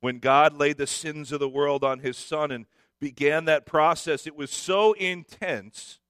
When 0.00 0.20
God 0.20 0.56
laid 0.56 0.76
the 0.76 0.86
sins 0.86 1.32
of 1.32 1.40
the 1.40 1.48
world 1.48 1.82
on 1.82 1.98
his 1.98 2.16
Son 2.16 2.50
and 2.50 2.66
began 3.04 3.44
that 3.44 3.66
process, 3.66 4.26
it 4.26 4.34
was 4.34 4.50
so 4.50 4.94
intense 4.94 6.00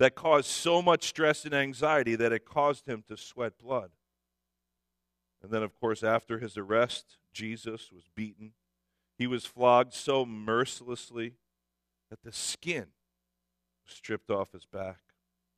that 0.00 0.16
caused 0.16 0.46
so 0.46 0.82
much 0.82 1.04
stress 1.04 1.44
and 1.44 1.54
anxiety 1.54 2.16
that 2.16 2.32
it 2.32 2.44
caused 2.44 2.86
him 2.86 3.04
to 3.06 3.16
sweat 3.16 3.52
blood. 3.56 3.92
And 5.40 5.52
then, 5.52 5.62
of 5.62 5.78
course, 5.78 6.02
after 6.02 6.40
his 6.40 6.56
arrest, 6.56 7.18
Jesus 7.32 7.92
was 7.92 8.08
beaten. 8.16 8.54
He 9.16 9.28
was 9.28 9.44
flogged 9.44 9.94
so 9.94 10.26
mercilessly 10.26 11.34
that 12.10 12.24
the 12.24 12.32
skin 12.32 12.86
was 13.86 13.94
stripped 13.94 14.28
off 14.28 14.50
his 14.50 14.64
back 14.64 14.98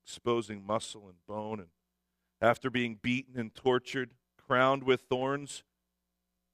exposing 0.04 0.66
muscle 0.66 1.08
and 1.08 1.24
bone. 1.26 1.60
And 1.60 1.68
after 2.42 2.68
being 2.68 2.98
beaten 3.00 3.40
and 3.40 3.54
tortured, 3.54 4.10
crowned 4.36 4.84
with 4.84 5.02
thorns, 5.08 5.62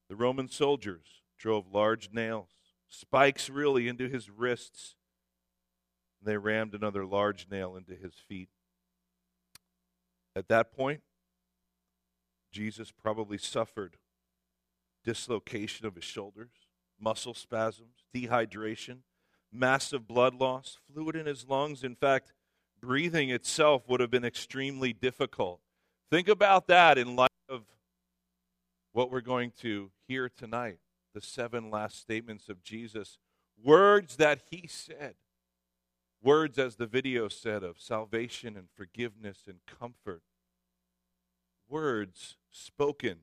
the 0.09 0.15
Roman 0.15 0.49
soldiers 0.49 1.23
drove 1.37 1.75
large 1.75 2.11
nails, 2.13 2.51
spikes 2.88 3.49
really, 3.49 3.88
into 3.88 4.09
his 4.09 4.31
wrists. 4.31 4.95
And 6.21 6.28
they 6.28 6.37
rammed 6.37 6.75
another 6.75 7.05
large 7.05 7.47
nail 7.50 7.76
into 7.76 7.95
his 7.95 8.14
feet. 8.14 8.49
At 10.35 10.49
that 10.49 10.73
point, 10.73 11.00
Jesus 12.52 12.90
probably 12.90 13.38
suffered 13.38 13.97
dislocation 15.05 15.87
of 15.87 15.95
his 15.95 16.05
shoulders, 16.05 16.50
muscle 17.00 17.35
spasms, 17.35 18.05
dehydration, 18.14 18.99
massive 19.52 20.07
blood 20.07 20.35
loss, 20.35 20.78
fluid 20.93 21.16
in 21.16 21.26
his 21.26 21.47
lungs. 21.49 21.85
In 21.85 21.95
fact, 21.95 22.33
breathing 22.81 23.31
itself 23.31 23.88
would 23.88 24.00
have 24.00 24.11
been 24.11 24.25
extremely 24.25 24.93
difficult. 24.93 25.61
Think 26.11 26.28
about 26.28 26.66
that 26.69 26.99
in 26.99 27.16
light 27.16 27.31
of 27.49 27.62
what 28.93 29.11
we're 29.11 29.21
going 29.21 29.52
to 29.61 29.90
hear 30.09 30.28
tonight 30.28 30.78
the 31.16 31.23
seven 31.23 31.70
last 31.70 31.99
statements 31.99 32.50
of 32.50 32.62
Jesus. 32.62 33.16
Words 33.64 34.16
that 34.16 34.42
he 34.50 34.66
said. 34.66 35.14
Words, 36.23 36.58
as 36.58 36.76
the 36.76 36.87
video 36.87 37.28
said, 37.28 37.62
of 37.62 37.80
salvation 37.80 38.54
and 38.54 38.68
forgiveness 38.75 39.44
and 39.46 39.61
comfort. 39.64 40.20
Words 41.70 42.37
spoken 42.50 43.20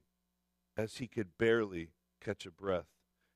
as 0.75 0.97
he 0.97 1.05
could 1.05 1.37
barely 1.37 1.89
catch 2.19 2.47
a 2.47 2.51
breath. 2.51 2.87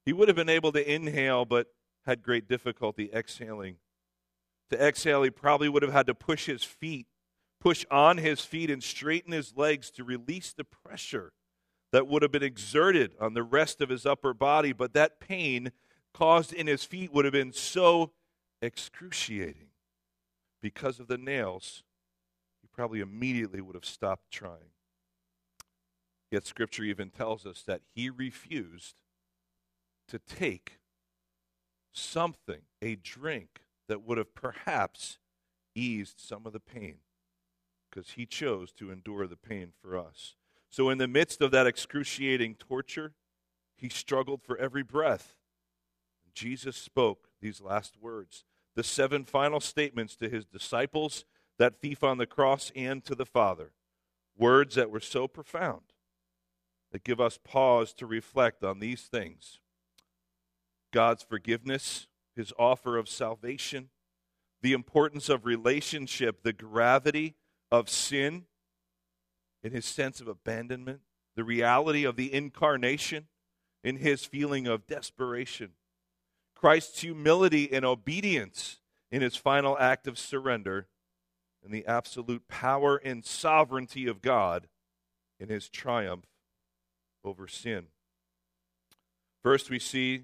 He 0.03 0.11
would 0.11 0.27
have 0.27 0.35
been 0.35 0.49
able 0.49 0.71
to 0.71 0.91
inhale, 0.91 1.45
but 1.45 1.67
had 2.07 2.23
great 2.23 2.47
difficulty 2.47 3.11
exhaling 3.13 3.75
to 4.71 4.83
exhale, 4.83 5.21
he 5.21 5.29
probably 5.29 5.69
would 5.69 5.83
have 5.83 5.93
had 5.93 6.07
to 6.07 6.15
push 6.15 6.47
his 6.47 6.63
feet 6.63 7.05
push 7.59 7.85
on 7.89 8.17
his 8.17 8.41
feet 8.41 8.69
and 8.69 8.83
straighten 8.83 9.33
his 9.33 9.55
legs 9.55 9.89
to 9.91 10.03
release 10.03 10.53
the 10.53 10.63
pressure 10.63 11.33
that 11.91 12.07
would 12.07 12.21
have 12.21 12.31
been 12.31 12.43
exerted 12.43 13.11
on 13.19 13.33
the 13.33 13.43
rest 13.43 13.81
of 13.81 13.89
his 13.89 14.05
upper 14.05 14.33
body. 14.33 14.73
But 14.73 14.93
that 14.93 15.19
pain 15.19 15.71
caused 16.13 16.53
in 16.53 16.67
his 16.67 16.83
feet 16.83 17.13
would 17.13 17.25
have 17.25 17.31
been 17.31 17.53
so 17.53 18.11
excruciating 18.61 19.69
because 20.61 20.99
of 20.99 21.07
the 21.07 21.17
nails, 21.17 21.83
he 22.61 22.67
probably 22.73 22.99
immediately 22.99 23.61
would 23.61 23.75
have 23.75 23.85
stopped 23.85 24.31
trying. 24.31 24.71
Yet 26.31 26.45
Scripture 26.45 26.83
even 26.83 27.09
tells 27.09 27.45
us 27.45 27.63
that 27.63 27.81
he 27.95 28.09
refused 28.09 28.95
to 30.07 30.19
take 30.19 30.79
something, 31.93 32.61
a 32.81 32.95
drink, 32.95 33.61
that 33.87 34.03
would 34.03 34.17
have 34.17 34.35
perhaps 34.35 35.19
eased 35.73 36.19
some 36.19 36.45
of 36.45 36.53
the 36.53 36.59
pain 36.59 36.97
because 37.89 38.11
he 38.11 38.25
chose 38.25 38.71
to 38.73 38.91
endure 38.91 39.27
the 39.27 39.37
pain 39.37 39.71
for 39.81 39.97
us. 39.97 40.35
So, 40.69 40.89
in 40.89 40.97
the 40.97 41.07
midst 41.07 41.41
of 41.41 41.51
that 41.51 41.67
excruciating 41.67 42.55
torture, 42.55 43.13
he 43.75 43.89
struggled 43.89 44.43
for 44.43 44.57
every 44.57 44.83
breath. 44.83 45.37
Jesus 46.33 46.75
spoke 46.75 47.29
these 47.41 47.61
last 47.61 47.95
words, 47.99 48.43
the 48.75 48.83
seven 48.83 49.23
final 49.23 49.59
statements 49.59 50.15
to 50.17 50.29
his 50.29 50.45
disciples, 50.45 51.25
that 51.57 51.81
thief 51.81 52.03
on 52.03 52.17
the 52.17 52.27
cross, 52.27 52.71
and 52.75 53.03
to 53.05 53.15
the 53.15 53.25
Father. 53.25 53.71
Words 54.37 54.75
that 54.75 54.91
were 54.91 54.99
so 54.99 55.27
profound 55.27 55.81
that 56.91 57.03
give 57.03 57.19
us 57.19 57.39
pause 57.43 57.93
to 57.93 58.05
reflect 58.05 58.63
on 58.63 58.79
these 58.79 59.03
things 59.03 59.59
God's 60.91 61.23
forgiveness, 61.23 62.07
his 62.35 62.53
offer 62.57 62.97
of 62.97 63.09
salvation, 63.09 63.89
the 64.61 64.73
importance 64.73 65.29
of 65.29 65.45
relationship, 65.45 66.43
the 66.43 66.53
gravity 66.53 67.35
of 67.71 67.89
sin, 67.89 68.45
in 69.67 69.73
his 69.73 69.85
sense 69.85 70.21
of 70.21 70.29
abandonment, 70.29 71.01
the 71.35 71.43
reality 71.43 72.05
of 72.05 72.15
the 72.15 72.33
incarnation, 72.33 73.27
in 73.83 73.97
his 73.97 74.23
feeling 74.23 74.65
of 74.65 74.87
desperation, 74.87 75.71
Christ's 76.55 77.01
humility 77.01 77.71
and 77.73 77.83
obedience 77.83 78.79
in 79.11 79.21
his 79.21 79.35
final 79.35 79.77
act 79.77 80.07
of 80.07 80.17
surrender, 80.17 80.87
and 81.61 81.73
the 81.73 81.85
absolute 81.85 82.47
power 82.47 82.95
and 82.95 83.25
sovereignty 83.25 84.07
of 84.07 84.21
God 84.21 84.69
in 85.37 85.49
his 85.49 85.67
triumph 85.67 86.25
over 87.25 87.45
sin. 87.45 87.87
First, 89.43 89.69
we 89.69 89.79
see 89.79 90.23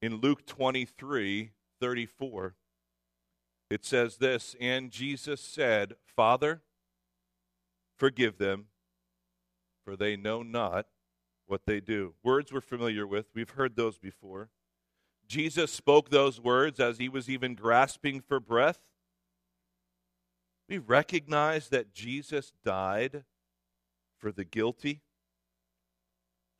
in 0.00 0.16
Luke 0.16 0.46
23 0.46 1.50
34, 1.78 2.54
it 3.68 3.84
says 3.84 4.16
this 4.16 4.56
And 4.58 4.90
Jesus 4.90 5.42
said, 5.42 5.92
Father, 6.06 6.62
forgive 7.98 8.38
them, 8.38 8.66
for 9.84 9.96
they 9.96 10.16
know 10.16 10.42
not 10.42 10.86
what 11.46 11.66
they 11.66 11.80
do. 11.80 12.14
Words 12.22 12.52
we're 12.52 12.60
familiar 12.60 13.06
with, 13.06 13.26
we've 13.34 13.50
heard 13.50 13.76
those 13.76 13.98
before. 13.98 14.50
Jesus 15.26 15.70
spoke 15.70 16.08
those 16.10 16.40
words 16.40 16.80
as 16.80 16.98
he 16.98 17.08
was 17.08 17.28
even 17.28 17.54
grasping 17.54 18.20
for 18.20 18.40
breath. 18.40 18.80
We 20.68 20.78
recognize 20.78 21.68
that 21.68 21.92
Jesus 21.92 22.52
died 22.64 23.24
for 24.18 24.32
the 24.32 24.44
guilty. 24.44 25.00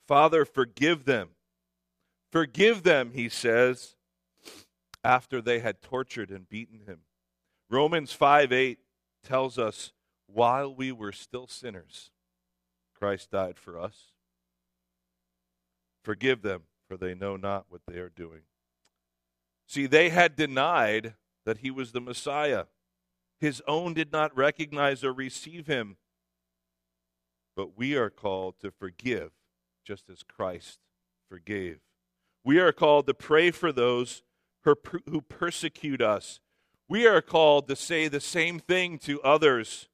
Father, 0.06 0.44
forgive 0.44 1.04
them. 1.04 1.30
Forgive 2.30 2.82
them, 2.82 3.12
he 3.14 3.28
says, 3.28 3.96
after 5.02 5.40
they 5.40 5.60
had 5.60 5.82
tortured 5.82 6.30
and 6.30 6.48
beaten 6.48 6.80
him. 6.86 7.00
Romans 7.70 8.12
5 8.12 8.52
8 8.52 8.78
tells 9.22 9.58
us, 9.58 9.92
while 10.32 10.74
we 10.74 10.92
were 10.92 11.12
still 11.12 11.46
sinners, 11.46 12.10
Christ 12.94 13.30
died 13.30 13.58
for 13.58 13.80
us. 13.80 14.12
Forgive 16.04 16.42
them, 16.42 16.62
for 16.86 16.96
they 16.96 17.14
know 17.14 17.36
not 17.36 17.66
what 17.68 17.82
they 17.86 17.98
are 17.98 18.08
doing. 18.08 18.42
See, 19.66 19.86
they 19.86 20.08
had 20.08 20.36
denied 20.36 21.14
that 21.44 21.58
he 21.58 21.70
was 21.70 21.92
the 21.92 22.00
Messiah. 22.00 22.64
His 23.40 23.62
own 23.66 23.94
did 23.94 24.12
not 24.12 24.36
recognize 24.36 25.04
or 25.04 25.12
receive 25.12 25.66
him. 25.66 25.96
But 27.56 27.76
we 27.76 27.96
are 27.96 28.10
called 28.10 28.54
to 28.60 28.70
forgive 28.70 29.32
just 29.84 30.08
as 30.10 30.22
Christ 30.22 30.78
forgave. 31.28 31.80
We 32.44 32.58
are 32.58 32.72
called 32.72 33.06
to 33.06 33.14
pray 33.14 33.50
for 33.50 33.72
those 33.72 34.22
who 34.62 35.20
persecute 35.20 36.00
us. 36.00 36.40
We 36.88 37.06
are 37.06 37.20
called 37.20 37.68
to 37.68 37.76
say 37.76 38.08
the 38.08 38.20
same 38.20 38.58
thing 38.58 38.98
to 39.00 39.20
others. 39.22 39.88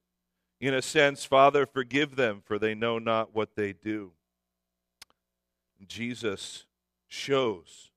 In 0.65 0.73
a 0.73 0.81
sense, 0.81 1.25
Father, 1.25 1.67
forgive 1.67 2.15
them, 2.15 2.41
for 2.43 2.57
they 2.57 2.73
know 2.73 2.97
not 2.97 3.35
what 3.35 3.55
they 3.55 3.71
do. 3.71 4.13
Jesus 5.85 6.65
shows 7.07 7.91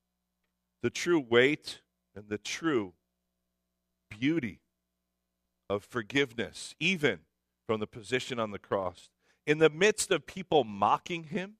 the 0.83 0.90
true 0.90 1.18
weight 1.18 1.81
and 2.14 2.28
the 2.28 2.37
true 2.37 2.92
beauty 4.11 4.61
of 5.70 5.83
forgiveness, 5.83 6.74
even 6.78 7.20
from 7.66 7.81
the 7.81 7.87
position 7.87 8.38
on 8.38 8.50
the 8.50 8.59
cross. 8.59 9.09
In 9.46 9.57
the 9.57 9.70
midst 9.70 10.11
of 10.11 10.26
people 10.26 10.62
mocking 10.62 11.24
him, 11.24 11.54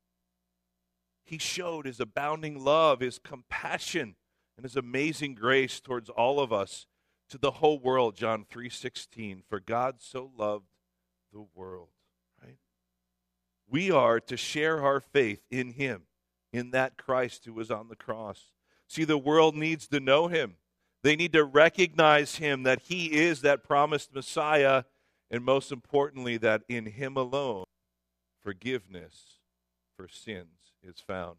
he 1.25 1.39
showed 1.39 1.87
his 1.87 2.01
abounding 2.01 2.63
love, 2.63 3.01
his 3.01 3.19
compassion, 3.19 4.17
and 4.59 4.65
his 4.65 4.77
amazing 4.77 5.37
grace 5.37 5.81
towards 5.81 6.11
all 6.11 6.39
of 6.39 6.53
us 6.53 6.87
to 7.31 7.39
the 7.39 7.53
whole 7.53 7.79
world 7.79 8.15
john 8.15 8.45
3:16 8.45 9.43
for 9.49 9.61
god 9.61 9.97
so 10.01 10.33
loved 10.37 10.67
the 11.39 11.47
world 11.55 11.89
right 12.43 12.59
we 13.71 13.91
are 13.91 14.19
to 14.19 14.37
share 14.37 14.83
our 14.83 15.01
faith 15.01 15.41
in 15.51 15.73
him 15.73 16.03
in 16.53 16.71
that 16.73 16.97
christ 16.99 17.45
who 17.45 17.53
was 17.53 17.71
on 17.71 17.89
the 17.89 17.97
cross 17.97 18.53
See, 18.89 19.05
the 19.05 19.19
world 19.19 19.55
needs 19.55 19.87
to 19.89 20.01
know 20.01 20.29
him. 20.29 20.57
They 21.03 21.15
need 21.15 21.35
to 21.35 21.45
recognize 21.45 22.37
him 22.37 22.63
that 22.63 22.81
he 22.81 23.13
is 23.13 23.43
that 23.43 23.63
promised 23.63 24.15
Messiah, 24.15 24.85
and 25.31 25.45
most 25.45 25.71
importantly, 25.71 26.39
that 26.39 26.63
in 26.69 26.87
him 26.87 27.17
alone 27.17 27.65
forgiveness 28.43 29.41
for 29.95 30.09
sins 30.09 30.73
is 30.83 31.01
found. 31.01 31.37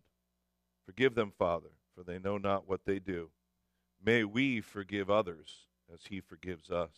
Forgive 0.86 1.16
them, 1.16 1.34
Father, 1.38 1.70
for 1.96 2.04
they 2.04 2.20
know 2.20 2.38
not 2.38 2.70
what 2.70 2.86
they 2.86 3.00
do. 3.00 3.32
May 4.04 4.24
we 4.24 4.62
forgive 4.62 5.10
others 5.10 5.66
as 5.92 6.02
he 6.10 6.22
forgives 6.22 6.70
us. 6.70 6.92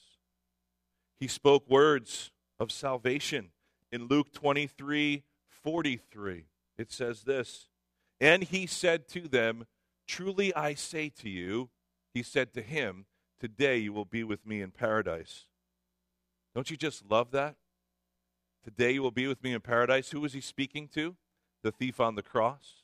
He 1.19 1.27
spoke 1.27 1.67
words 1.69 2.31
of 2.61 2.71
salvation 2.71 3.49
in 3.91 4.07
Luke 4.07 4.31
23 4.31 5.23
43. 5.63 6.45
It 6.77 6.91
says 6.91 7.23
this 7.23 7.67
And 8.21 8.43
he 8.43 8.67
said 8.67 9.07
to 9.09 9.21
them, 9.27 9.65
Truly 10.07 10.53
I 10.55 10.75
say 10.75 11.09
to 11.21 11.29
you, 11.29 11.71
he 12.13 12.21
said 12.21 12.53
to 12.53 12.61
him, 12.61 13.07
Today 13.39 13.77
you 13.77 13.91
will 13.91 14.05
be 14.05 14.23
with 14.23 14.45
me 14.45 14.61
in 14.61 14.69
paradise. 14.69 15.45
Don't 16.53 16.69
you 16.69 16.77
just 16.77 17.09
love 17.09 17.31
that? 17.31 17.55
Today 18.63 18.91
you 18.91 19.01
will 19.01 19.09
be 19.09 19.25
with 19.25 19.43
me 19.43 19.53
in 19.53 19.61
paradise. 19.61 20.11
Who 20.11 20.21
was 20.21 20.33
he 20.33 20.41
speaking 20.41 20.87
to? 20.89 21.15
The 21.63 21.71
thief 21.71 21.99
on 21.99 22.13
the 22.13 22.21
cross. 22.21 22.83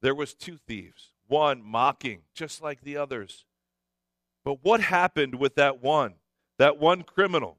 There 0.00 0.14
was 0.14 0.32
two 0.32 0.58
thieves, 0.58 1.10
one 1.26 1.60
mocking, 1.60 2.20
just 2.34 2.62
like 2.62 2.82
the 2.82 2.96
others. 2.96 3.46
But 4.44 4.62
what 4.62 4.80
happened 4.80 5.36
with 5.36 5.56
that 5.56 5.82
one, 5.82 6.14
that 6.58 6.78
one 6.78 7.02
criminal? 7.02 7.58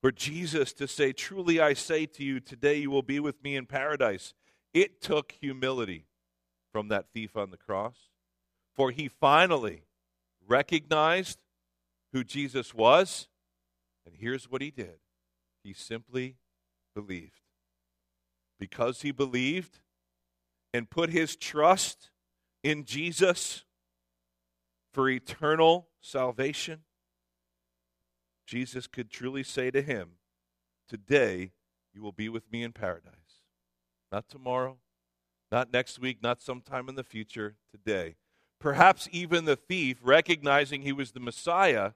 For 0.00 0.12
Jesus 0.12 0.72
to 0.74 0.86
say, 0.86 1.12
Truly 1.12 1.60
I 1.60 1.74
say 1.74 2.06
to 2.06 2.24
you, 2.24 2.40
today 2.40 2.78
you 2.78 2.90
will 2.90 3.02
be 3.02 3.20
with 3.20 3.42
me 3.42 3.56
in 3.56 3.66
paradise. 3.66 4.34
It 4.72 5.00
took 5.00 5.32
humility 5.40 6.06
from 6.72 6.88
that 6.88 7.06
thief 7.12 7.36
on 7.36 7.50
the 7.50 7.56
cross. 7.56 7.96
For 8.74 8.90
he 8.90 9.08
finally 9.08 9.82
recognized 10.46 11.38
who 12.12 12.22
Jesus 12.22 12.72
was, 12.72 13.28
and 14.06 14.14
here's 14.16 14.50
what 14.50 14.62
he 14.62 14.70
did 14.70 14.98
he 15.64 15.72
simply 15.72 16.36
believed. 16.94 17.40
Because 18.60 19.02
he 19.02 19.10
believed 19.10 19.80
and 20.72 20.88
put 20.88 21.10
his 21.10 21.36
trust 21.36 22.10
in 22.62 22.84
Jesus 22.84 23.64
for 24.92 25.08
eternal 25.08 25.88
salvation, 26.00 26.80
Jesus 28.48 28.86
could 28.86 29.10
truly 29.10 29.42
say 29.42 29.70
to 29.70 29.82
him, 29.82 30.12
Today 30.88 31.52
you 31.92 32.00
will 32.00 32.12
be 32.12 32.30
with 32.30 32.50
me 32.50 32.62
in 32.62 32.72
paradise. 32.72 33.42
Not 34.10 34.26
tomorrow, 34.26 34.78
not 35.52 35.70
next 35.70 35.98
week, 35.98 36.22
not 36.22 36.40
sometime 36.40 36.88
in 36.88 36.94
the 36.94 37.04
future, 37.04 37.56
today. 37.70 38.16
Perhaps 38.58 39.06
even 39.12 39.44
the 39.44 39.54
thief, 39.54 39.98
recognizing 40.02 40.80
he 40.80 40.92
was 40.92 41.12
the 41.12 41.20
Messiah, 41.20 41.92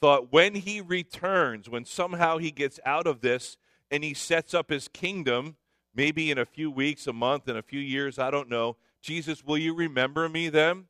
thought 0.00 0.32
when 0.32 0.56
he 0.56 0.80
returns, 0.80 1.70
when 1.70 1.84
somehow 1.84 2.38
he 2.38 2.50
gets 2.50 2.80
out 2.84 3.06
of 3.06 3.20
this 3.20 3.56
and 3.88 4.02
he 4.02 4.14
sets 4.14 4.54
up 4.54 4.70
his 4.70 4.88
kingdom, 4.88 5.54
maybe 5.94 6.32
in 6.32 6.38
a 6.38 6.44
few 6.44 6.72
weeks, 6.72 7.06
a 7.06 7.12
month, 7.12 7.48
in 7.48 7.56
a 7.56 7.62
few 7.62 7.80
years, 7.80 8.18
I 8.18 8.32
don't 8.32 8.48
know, 8.48 8.76
Jesus, 9.00 9.44
will 9.44 9.58
you 9.58 9.74
remember 9.74 10.28
me 10.28 10.48
then? 10.48 10.86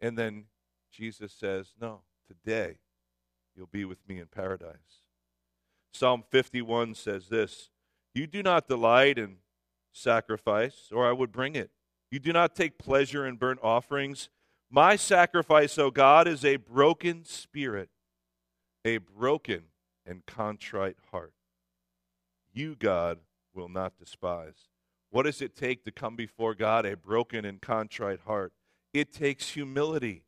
And 0.00 0.16
then 0.16 0.44
Jesus 0.92 1.32
says, 1.32 1.72
No, 1.80 2.02
today 2.28 2.78
you'll 3.60 3.68
be 3.70 3.84
with 3.84 4.08
me 4.08 4.18
in 4.18 4.26
paradise. 4.26 5.04
Psalm 5.92 6.24
51 6.30 6.94
says 6.94 7.28
this 7.28 7.68
You 8.14 8.26
do 8.26 8.42
not 8.42 8.66
delight 8.66 9.18
in 9.18 9.36
sacrifice, 9.92 10.88
or 10.90 11.06
I 11.06 11.12
would 11.12 11.30
bring 11.30 11.54
it. 11.54 11.70
You 12.10 12.20
do 12.20 12.32
not 12.32 12.56
take 12.56 12.78
pleasure 12.78 13.26
in 13.26 13.36
burnt 13.36 13.60
offerings. 13.62 14.30
My 14.70 14.96
sacrifice, 14.96 15.76
O 15.76 15.90
God, 15.90 16.26
is 16.26 16.42
a 16.42 16.56
broken 16.56 17.22
spirit, 17.26 17.90
a 18.82 18.96
broken 18.96 19.64
and 20.06 20.24
contrite 20.24 20.96
heart. 21.10 21.34
You, 22.54 22.76
God, 22.76 23.18
will 23.54 23.68
not 23.68 23.98
despise. 23.98 24.68
What 25.10 25.24
does 25.24 25.42
it 25.42 25.54
take 25.54 25.84
to 25.84 25.92
come 25.92 26.16
before 26.16 26.54
God? 26.54 26.86
A 26.86 26.96
broken 26.96 27.44
and 27.44 27.60
contrite 27.60 28.20
heart. 28.26 28.54
It 28.94 29.12
takes 29.12 29.50
humility 29.50 30.24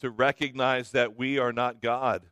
to 0.00 0.10
recognize 0.10 0.92
that 0.92 1.16
we 1.16 1.38
are 1.38 1.52
not 1.52 1.82
God, 1.82 2.26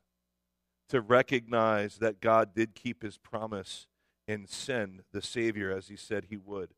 to 0.88 1.00
recognize 1.00 1.96
that 1.98 2.20
God 2.20 2.54
did 2.54 2.74
keep 2.74 3.02
his 3.02 3.18
promise 3.18 3.86
and 4.26 4.48
send 4.48 5.02
the 5.12 5.22
Savior 5.22 5.70
as 5.70 5.88
he 5.88 5.96
said 5.96 6.26
he 6.28 6.36
would. 6.36 6.70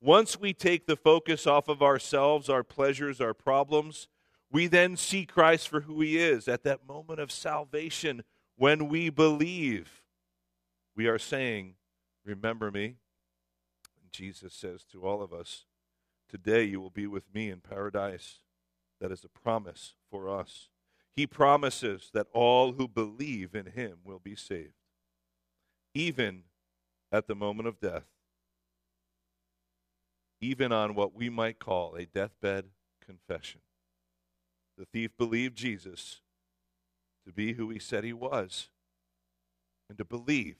Once 0.00 0.38
we 0.38 0.52
take 0.52 0.86
the 0.86 0.96
focus 0.96 1.46
off 1.46 1.68
of 1.68 1.82
ourselves, 1.82 2.48
our 2.48 2.62
pleasures, 2.62 3.20
our 3.20 3.34
problems, 3.34 4.08
we 4.50 4.66
then 4.66 4.96
see 4.96 5.26
Christ 5.26 5.68
for 5.68 5.80
who 5.80 6.00
he 6.00 6.18
is. 6.18 6.48
At 6.48 6.62
that 6.64 6.86
moment 6.86 7.20
of 7.20 7.32
salvation, 7.32 8.22
when 8.56 8.88
we 8.88 9.10
believe, 9.10 10.02
we 10.94 11.06
are 11.06 11.18
saying, 11.18 11.74
Remember 12.24 12.70
me. 12.70 12.96
And 14.02 14.12
Jesus 14.12 14.52
says 14.52 14.84
to 14.92 15.06
all 15.06 15.22
of 15.22 15.32
us, 15.32 15.64
Today 16.28 16.64
you 16.64 16.80
will 16.80 16.90
be 16.90 17.06
with 17.06 17.24
me 17.32 17.50
in 17.50 17.60
paradise. 17.60 18.40
That 19.00 19.12
is 19.12 19.24
a 19.24 19.28
promise 19.28 19.94
for 20.10 20.28
us. 20.28 20.68
He 21.18 21.26
promises 21.26 22.10
that 22.14 22.28
all 22.32 22.74
who 22.74 22.86
believe 22.86 23.56
in 23.56 23.66
him 23.66 23.98
will 24.04 24.20
be 24.20 24.36
saved, 24.36 24.76
even 25.92 26.44
at 27.10 27.26
the 27.26 27.34
moment 27.34 27.66
of 27.66 27.80
death, 27.80 28.04
even 30.40 30.70
on 30.70 30.94
what 30.94 31.16
we 31.16 31.28
might 31.28 31.58
call 31.58 31.96
a 31.96 32.06
deathbed 32.06 32.66
confession. 33.04 33.62
The 34.76 34.84
thief 34.84 35.10
believed 35.18 35.56
Jesus 35.56 36.20
to 37.26 37.32
be 37.32 37.54
who 37.54 37.68
he 37.68 37.80
said 37.80 38.04
he 38.04 38.12
was 38.12 38.68
and 39.88 39.98
to 39.98 40.04
believe 40.04 40.58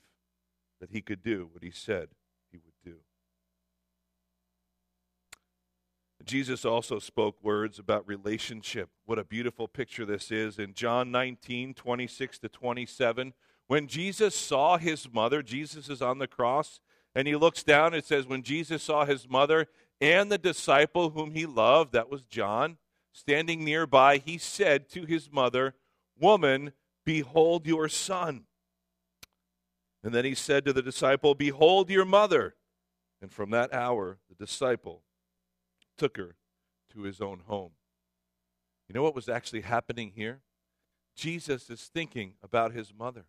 that 0.81 0.91
he 0.91 1.03
could 1.03 1.23
do 1.23 1.49
what 1.53 1.63
he 1.63 1.71
said 1.71 2.09
he 2.51 2.59
would 2.59 2.75
do. 2.85 2.97
Jesus 6.29 6.67
also 6.67 6.99
spoke 6.99 7.43
words 7.43 7.79
about 7.79 8.07
relationship. 8.07 8.91
What 9.07 9.19
a 9.19 9.25
beautiful 9.25 9.67
picture 9.67 10.05
this 10.05 10.31
is. 10.31 10.59
In 10.59 10.75
John 10.75 11.11
19, 11.11 11.73
26 11.73 12.39
to 12.41 12.49
27, 12.51 13.33
when 13.67 13.87
Jesus 13.87 14.35
saw 14.35 14.77
his 14.77 15.11
mother, 15.11 15.43
Jesus 15.43 15.89
is 15.89 16.03
on 16.03 16.19
the 16.19 16.27
cross, 16.27 16.81
and 17.15 17.27
he 17.27 17.35
looks 17.35 17.63
down, 17.63 17.95
it 17.95 18.05
says, 18.05 18.27
When 18.27 18.43
Jesus 18.43 18.83
saw 18.83 19.07
his 19.07 19.27
mother 19.27 19.69
and 20.03 20.31
the 20.31 20.37
disciple 20.37 21.11
whom 21.11 21.33
he 21.33 21.47
loved, 21.47 21.95
that 21.95 22.11
was 22.11 22.23
John, 22.25 22.77
standing 23.11 23.65
nearby, 23.65 24.19
he 24.19 24.37
said 24.37 24.91
to 24.91 25.07
his 25.07 25.33
mother, 25.33 25.75
Woman, 26.21 26.73
behold 27.07 27.67
your 27.67 27.89
son. 27.89 28.45
And 30.05 30.15
then 30.15 30.27
he 30.27 30.35
said 30.35 30.67
to 30.67 30.75
the 30.75 30.83
disciple, 30.83 31.35
Behold 31.35 31.89
your 31.89 32.05
mother. 32.05 32.55
And 33.23 33.33
from 33.33 33.51
that 33.51 33.73
hour, 33.73 34.19
the 34.29 34.35
disciple 34.35 35.03
took 35.99 36.17
her 36.17 36.37
to 36.93 37.03
his 37.03 37.21
own 37.21 37.43
home. 37.47 37.73
You 38.89 38.95
know 38.95 39.03
what 39.03 39.15
was 39.15 39.29
actually 39.29 39.61
happening 39.63 40.13
here? 40.15 40.41
Jesus 41.15 41.69
is 41.69 41.91
thinking 41.93 42.35
about 42.43 42.73
his 42.73 42.95
mother. 42.97 43.27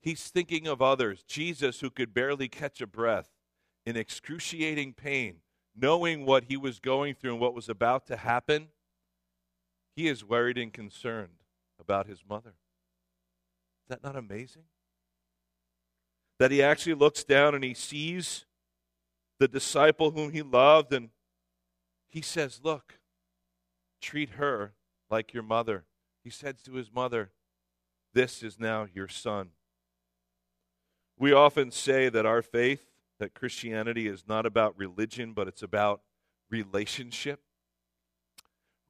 He's 0.00 0.28
thinking 0.28 0.66
of 0.66 0.82
others. 0.82 1.22
Jesus, 1.22 1.80
who 1.80 1.90
could 1.90 2.12
barely 2.12 2.48
catch 2.48 2.80
a 2.80 2.86
breath 2.86 3.30
in 3.86 3.96
excruciating 3.96 4.94
pain, 4.94 5.36
knowing 5.76 6.26
what 6.26 6.44
he 6.44 6.56
was 6.56 6.80
going 6.80 7.14
through 7.14 7.32
and 7.32 7.40
what 7.40 7.54
was 7.54 7.68
about 7.68 8.06
to 8.06 8.16
happen, 8.16 8.68
he 9.94 10.08
is 10.08 10.24
worried 10.24 10.58
and 10.58 10.72
concerned 10.72 11.38
about 11.78 12.06
his 12.06 12.24
mother. 12.28 12.54
Is 13.84 13.88
that 13.90 14.02
not 14.02 14.16
amazing? 14.16 14.64
That 16.38 16.50
he 16.50 16.62
actually 16.62 16.94
looks 16.94 17.22
down 17.22 17.54
and 17.54 17.62
he 17.62 17.74
sees 17.74 18.44
the 19.38 19.46
disciple 19.46 20.10
whom 20.10 20.32
he 20.32 20.42
loved 20.42 20.92
and 20.92 21.10
he 22.14 22.22
says, 22.22 22.60
Look, 22.62 23.00
treat 24.00 24.30
her 24.30 24.74
like 25.10 25.34
your 25.34 25.42
mother. 25.42 25.84
He 26.22 26.30
says 26.30 26.62
to 26.62 26.74
his 26.74 26.92
mother, 26.92 27.32
This 28.12 28.40
is 28.40 28.56
now 28.56 28.86
your 28.94 29.08
son. 29.08 29.48
We 31.18 31.32
often 31.32 31.72
say 31.72 32.08
that 32.08 32.24
our 32.24 32.40
faith, 32.40 32.86
that 33.18 33.34
Christianity 33.34 34.06
is 34.06 34.28
not 34.28 34.46
about 34.46 34.78
religion, 34.78 35.32
but 35.32 35.48
it's 35.48 35.62
about 35.64 36.02
relationship. 36.50 37.40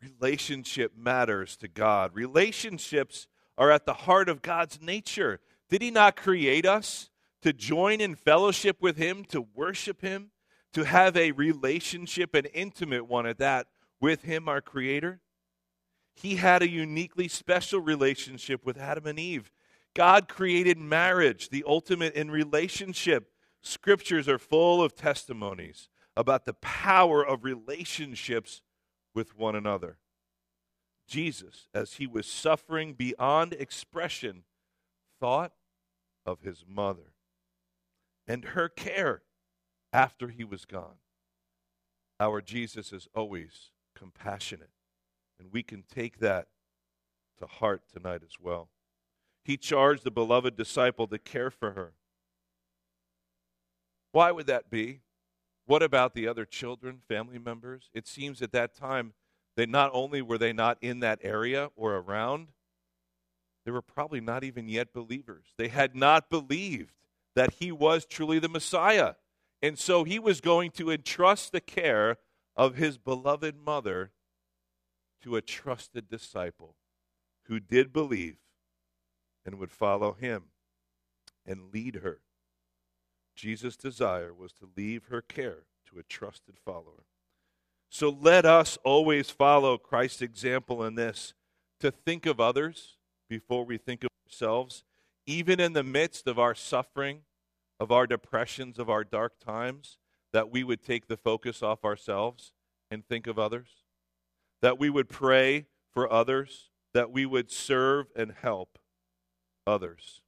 Relationship 0.02 0.92
matters 0.94 1.56
to 1.56 1.68
God. 1.68 2.10
Relationships 2.14 3.26
are 3.56 3.70
at 3.70 3.86
the 3.86 3.94
heart 3.94 4.28
of 4.28 4.42
God's 4.42 4.82
nature. 4.82 5.40
Did 5.70 5.80
He 5.80 5.90
not 5.90 6.16
create 6.16 6.66
us 6.66 7.08
to 7.40 7.54
join 7.54 8.02
in 8.02 8.16
fellowship 8.16 8.82
with 8.82 8.98
Him, 8.98 9.24
to 9.30 9.46
worship 9.54 10.02
Him? 10.02 10.30
To 10.74 10.84
have 10.84 11.16
a 11.16 11.32
relationship, 11.32 12.34
an 12.34 12.46
intimate 12.46 13.06
one 13.06 13.26
at 13.26 13.38
that, 13.38 13.68
with 14.00 14.22
Him, 14.22 14.48
our 14.48 14.60
Creator. 14.60 15.20
He 16.14 16.36
had 16.36 16.62
a 16.62 16.68
uniquely 16.68 17.28
special 17.28 17.80
relationship 17.80 18.64
with 18.64 18.78
Adam 18.78 19.06
and 19.06 19.18
Eve. 19.18 19.50
God 19.94 20.28
created 20.28 20.78
marriage, 20.78 21.48
the 21.48 21.64
ultimate 21.66 22.14
in 22.14 22.30
relationship. 22.30 23.30
Scriptures 23.62 24.28
are 24.28 24.38
full 24.38 24.82
of 24.82 24.94
testimonies 24.94 25.88
about 26.16 26.44
the 26.44 26.54
power 26.54 27.24
of 27.24 27.44
relationships 27.44 28.60
with 29.14 29.36
one 29.36 29.54
another. 29.54 29.98
Jesus, 31.06 31.68
as 31.74 31.94
he 31.94 32.06
was 32.06 32.26
suffering 32.26 32.94
beyond 32.94 33.52
expression, 33.52 34.44
thought 35.20 35.52
of 36.26 36.40
his 36.40 36.64
mother 36.68 37.12
and 38.26 38.44
her 38.46 38.68
care 38.68 39.22
after 39.94 40.28
he 40.28 40.42
was 40.42 40.64
gone. 40.64 40.96
Our 42.18 42.42
Jesus 42.42 42.92
is 42.92 43.08
always 43.14 43.70
compassionate, 43.94 44.70
and 45.38 45.52
we 45.52 45.62
can 45.62 45.84
take 45.84 46.18
that 46.18 46.48
to 47.38 47.46
heart 47.46 47.82
tonight 47.92 48.22
as 48.22 48.40
well. 48.40 48.68
He 49.44 49.56
charged 49.56 50.04
the 50.04 50.10
beloved 50.10 50.56
disciple 50.56 51.06
to 51.06 51.18
care 51.18 51.50
for 51.50 51.72
her. 51.72 51.92
Why 54.10 54.32
would 54.32 54.46
that 54.48 54.68
be? 54.68 55.00
What 55.66 55.82
about 55.82 56.14
the 56.14 56.26
other 56.26 56.44
children, 56.44 57.00
family 57.08 57.38
members? 57.38 57.88
It 57.94 58.06
seems 58.06 58.42
at 58.42 58.52
that 58.52 58.74
time 58.74 59.12
that 59.56 59.68
not 59.68 59.90
only 59.94 60.22
were 60.22 60.38
they 60.38 60.52
not 60.52 60.78
in 60.80 61.00
that 61.00 61.20
area 61.22 61.70
or 61.76 61.94
around, 61.94 62.48
they 63.64 63.70
were 63.70 63.82
probably 63.82 64.20
not 64.20 64.44
even 64.44 64.68
yet 64.68 64.92
believers. 64.92 65.46
They 65.56 65.68
had 65.68 65.94
not 65.94 66.28
believed 66.30 66.94
that 67.34 67.54
he 67.60 67.72
was 67.72 68.04
truly 68.04 68.38
the 68.38 68.48
Messiah. 68.48 69.14
And 69.64 69.78
so 69.78 70.04
he 70.04 70.18
was 70.18 70.42
going 70.42 70.72
to 70.72 70.90
entrust 70.90 71.52
the 71.52 71.60
care 71.60 72.18
of 72.54 72.74
his 72.74 72.98
beloved 72.98 73.56
mother 73.56 74.10
to 75.22 75.36
a 75.36 75.40
trusted 75.40 76.06
disciple 76.06 76.76
who 77.44 77.58
did 77.60 77.90
believe 77.90 78.36
and 79.42 79.54
would 79.54 79.72
follow 79.72 80.12
him 80.12 80.50
and 81.46 81.72
lead 81.72 82.00
her. 82.02 82.20
Jesus' 83.34 83.78
desire 83.78 84.34
was 84.34 84.52
to 84.52 84.68
leave 84.76 85.06
her 85.06 85.22
care 85.22 85.62
to 85.88 85.98
a 85.98 86.02
trusted 86.02 86.56
follower. 86.62 87.06
So 87.88 88.10
let 88.10 88.44
us 88.44 88.76
always 88.84 89.30
follow 89.30 89.78
Christ's 89.78 90.20
example 90.20 90.84
in 90.84 90.94
this 90.94 91.32
to 91.80 91.90
think 91.90 92.26
of 92.26 92.38
others 92.38 92.98
before 93.30 93.64
we 93.64 93.78
think 93.78 94.04
of 94.04 94.10
ourselves, 94.28 94.84
even 95.26 95.58
in 95.58 95.72
the 95.72 95.82
midst 95.82 96.26
of 96.26 96.38
our 96.38 96.54
suffering 96.54 97.22
of 97.84 97.92
our 97.92 98.06
depressions, 98.06 98.78
of 98.78 98.88
our 98.88 99.04
dark 99.04 99.38
times, 99.38 99.98
that 100.32 100.50
we 100.50 100.64
would 100.64 100.82
take 100.82 101.06
the 101.06 101.18
focus 101.18 101.62
off 101.62 101.84
ourselves 101.84 102.54
and 102.90 103.06
think 103.06 103.26
of 103.26 103.38
others, 103.38 103.68
that 104.62 104.78
we 104.78 104.88
would 104.88 105.10
pray 105.10 105.66
for 105.92 106.10
others, 106.10 106.70
that 106.94 107.10
we 107.10 107.26
would 107.26 107.50
serve 107.50 108.06
and 108.16 108.32
help 108.40 108.78
others. 109.66 110.22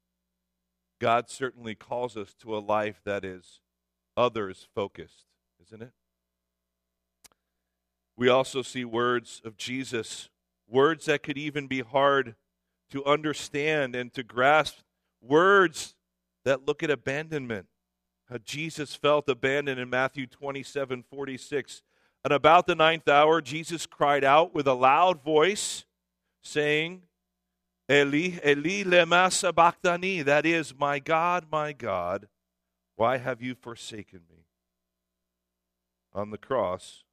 God 1.00 1.30
certainly 1.30 1.74
calls 1.74 2.14
us 2.14 2.34
to 2.42 2.54
a 2.54 2.60
life 2.60 3.00
that 3.06 3.24
is 3.24 3.62
others 4.18 4.68
focused, 4.74 5.24
isn't 5.64 5.82
it? 5.82 5.92
We 8.18 8.28
also 8.28 8.60
see 8.60 8.84
words 8.84 9.40
of 9.46 9.56
Jesus, 9.56 10.28
words 10.68 11.06
that 11.06 11.22
could 11.22 11.38
even 11.38 11.68
be 11.68 11.80
hard 11.80 12.34
to 12.90 13.02
understand 13.06 13.96
and 13.96 14.12
to 14.12 14.22
grasp, 14.22 14.80
words 15.22 15.94
that 16.46 16.64
look 16.64 16.84
at 16.84 16.90
abandonment. 16.90 17.66
How 18.30 18.38
Jesus 18.38 18.94
felt 18.94 19.28
abandoned 19.28 19.80
in 19.80 19.90
Matthew 19.90 20.28
27 20.28 21.02
46. 21.02 21.82
And 22.24 22.32
about 22.32 22.66
the 22.66 22.74
ninth 22.74 23.08
hour, 23.08 23.42
Jesus 23.42 23.84
cried 23.84 24.24
out 24.24 24.54
with 24.54 24.66
a 24.66 24.72
loud 24.72 25.22
voice, 25.22 25.84
saying, 26.42 27.02
Eli, 27.90 28.38
Eli, 28.44 28.84
lema 28.84 29.30
sabachthani. 29.30 30.22
That 30.22 30.46
is, 30.46 30.72
my 30.76 31.00
God, 31.00 31.46
my 31.50 31.72
God, 31.72 32.28
why 32.94 33.18
have 33.18 33.42
you 33.42 33.54
forsaken 33.54 34.20
me? 34.30 34.44
On 36.14 36.30
the 36.30 36.38
cross, 36.38 37.04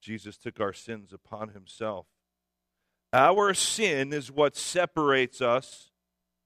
Jesus 0.00 0.36
took 0.36 0.60
our 0.60 0.72
sins 0.72 1.12
upon 1.12 1.50
himself. 1.50 2.06
Our 3.12 3.54
sin 3.54 4.12
is 4.12 4.30
what 4.30 4.56
separates 4.56 5.40
us 5.40 5.90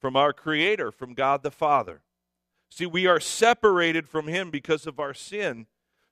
from 0.01 0.17
our 0.17 0.33
Creator, 0.33 0.93
from 0.93 1.13
God 1.13 1.43
the 1.43 1.51
Father. 1.51 2.03
See, 2.73 2.87
we 2.87 3.07
are 3.07 3.21
separated 3.21 4.09
from 4.09 4.29
Him 4.29 4.51
because 4.51 4.87
of 4.87 4.99
our 4.99 5.13
sin. 5.13 5.67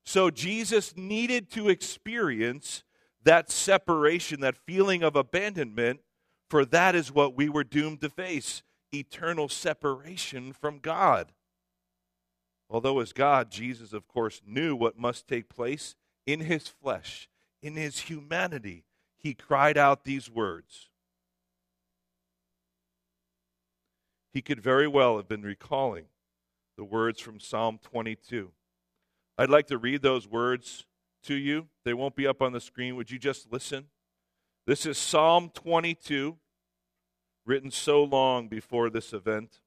So 0.04 0.28
Jesus 0.30 0.94
needed 0.94 1.50
to 1.52 1.70
experience 1.70 2.84
that 3.24 3.50
separation, 3.50 4.40
that 4.40 4.58
feeling 4.66 5.02
of 5.02 5.16
abandonment, 5.16 6.00
for 6.50 6.66
that 6.66 6.94
is 6.94 7.10
what 7.10 7.34
we 7.34 7.48
were 7.48 7.64
doomed 7.64 8.02
to 8.02 8.10
face 8.10 8.62
eternal 8.92 9.48
separation 9.48 10.52
from 10.52 10.80
God. 10.80 11.32
Although, 12.68 13.00
as 13.00 13.14
God, 13.14 13.50
Jesus, 13.50 13.94
of 13.94 14.06
course, 14.06 14.42
knew 14.46 14.76
what 14.76 14.98
must 14.98 15.26
take 15.26 15.48
place 15.48 15.96
in 16.26 16.40
his 16.40 16.68
flesh, 16.68 17.30
in 17.62 17.74
his 17.74 18.00
humanity, 18.00 18.84
he 19.16 19.32
cried 19.32 19.78
out 19.78 20.04
these 20.04 20.30
words. 20.30 20.90
He 24.30 24.42
could 24.42 24.60
very 24.60 24.86
well 24.86 25.16
have 25.16 25.26
been 25.26 25.42
recalling 25.42 26.04
the 26.80 26.84
words 26.84 27.20
from 27.20 27.38
Psalm 27.38 27.78
22. 27.82 28.52
I'd 29.36 29.50
like 29.50 29.66
to 29.66 29.76
read 29.76 30.00
those 30.00 30.26
words 30.26 30.86
to 31.24 31.34
you. 31.34 31.68
They 31.84 31.92
won't 31.92 32.16
be 32.16 32.26
up 32.26 32.40
on 32.40 32.54
the 32.54 32.60
screen. 32.60 32.96
Would 32.96 33.10
you 33.10 33.18
just 33.18 33.52
listen? 33.52 33.88
This 34.66 34.86
is 34.86 34.96
Psalm 34.96 35.50
22, 35.52 36.38
written 37.44 37.70
so 37.70 38.02
long 38.02 38.48
before 38.48 38.88
this 38.88 39.12
event. 39.12 39.60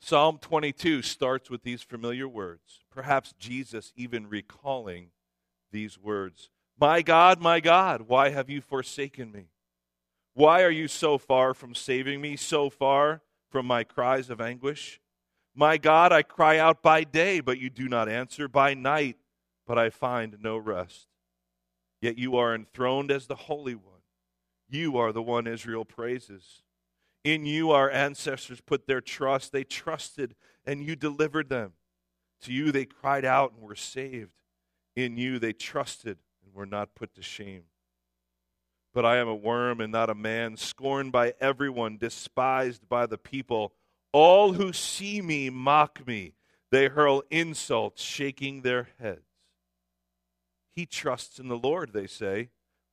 Psalm 0.00 0.38
22 0.40 1.02
starts 1.02 1.50
with 1.50 1.62
these 1.64 1.82
familiar 1.82 2.26
words, 2.26 2.80
perhaps 2.90 3.34
Jesus 3.38 3.92
even 3.94 4.30
recalling 4.30 5.10
these 5.70 5.98
words 5.98 6.48
My 6.80 7.02
God, 7.02 7.42
my 7.42 7.60
God, 7.60 8.08
why 8.08 8.30
have 8.30 8.48
you 8.48 8.62
forsaken 8.62 9.32
me? 9.32 9.50
Why 10.32 10.62
are 10.62 10.70
you 10.70 10.88
so 10.88 11.18
far 11.18 11.52
from 11.52 11.74
saving 11.74 12.22
me, 12.22 12.36
so 12.36 12.70
far 12.70 13.20
from 13.50 13.66
my 13.66 13.84
cries 13.84 14.30
of 14.30 14.40
anguish? 14.40 14.98
My 15.58 15.78
God, 15.78 16.12
I 16.12 16.22
cry 16.22 16.58
out 16.58 16.82
by 16.82 17.02
day, 17.02 17.40
but 17.40 17.58
you 17.58 17.70
do 17.70 17.88
not 17.88 18.10
answer, 18.10 18.46
by 18.46 18.74
night, 18.74 19.16
but 19.66 19.78
I 19.78 19.88
find 19.88 20.36
no 20.42 20.58
rest. 20.58 21.08
Yet 22.02 22.18
you 22.18 22.36
are 22.36 22.54
enthroned 22.54 23.10
as 23.10 23.26
the 23.26 23.34
Holy 23.34 23.74
One. 23.74 24.02
You 24.68 24.98
are 24.98 25.12
the 25.12 25.22
one 25.22 25.46
Israel 25.46 25.86
praises. 25.86 26.62
In 27.24 27.46
you 27.46 27.70
our 27.70 27.90
ancestors 27.90 28.60
put 28.60 28.86
their 28.86 29.00
trust. 29.00 29.50
They 29.50 29.64
trusted, 29.64 30.34
and 30.66 30.84
you 30.84 30.94
delivered 30.94 31.48
them. 31.48 31.72
To 32.42 32.52
you 32.52 32.70
they 32.70 32.84
cried 32.84 33.24
out 33.24 33.54
and 33.54 33.62
were 33.62 33.74
saved. 33.74 34.32
In 34.94 35.16
you 35.16 35.38
they 35.38 35.54
trusted 35.54 36.18
and 36.44 36.54
were 36.54 36.66
not 36.66 36.94
put 36.94 37.14
to 37.14 37.22
shame. 37.22 37.64
But 38.92 39.06
I 39.06 39.16
am 39.16 39.28
a 39.28 39.34
worm 39.34 39.80
and 39.80 39.90
not 39.90 40.10
a 40.10 40.14
man, 40.14 40.58
scorned 40.58 41.12
by 41.12 41.32
everyone, 41.40 41.96
despised 41.96 42.88
by 42.88 43.06
the 43.06 43.18
people. 43.18 43.72
All 44.12 44.54
who 44.54 44.72
see 44.72 45.20
me 45.20 45.50
mock 45.50 46.06
me. 46.06 46.34
They 46.70 46.88
hurl 46.88 47.22
insults, 47.30 48.02
shaking 48.02 48.62
their 48.62 48.88
heads. 48.98 49.20
He 50.74 50.84
trusts 50.86 51.38
in 51.38 51.48
the 51.48 51.56
Lord, 51.56 51.92
they 51.92 52.06
say. 52.06 52.50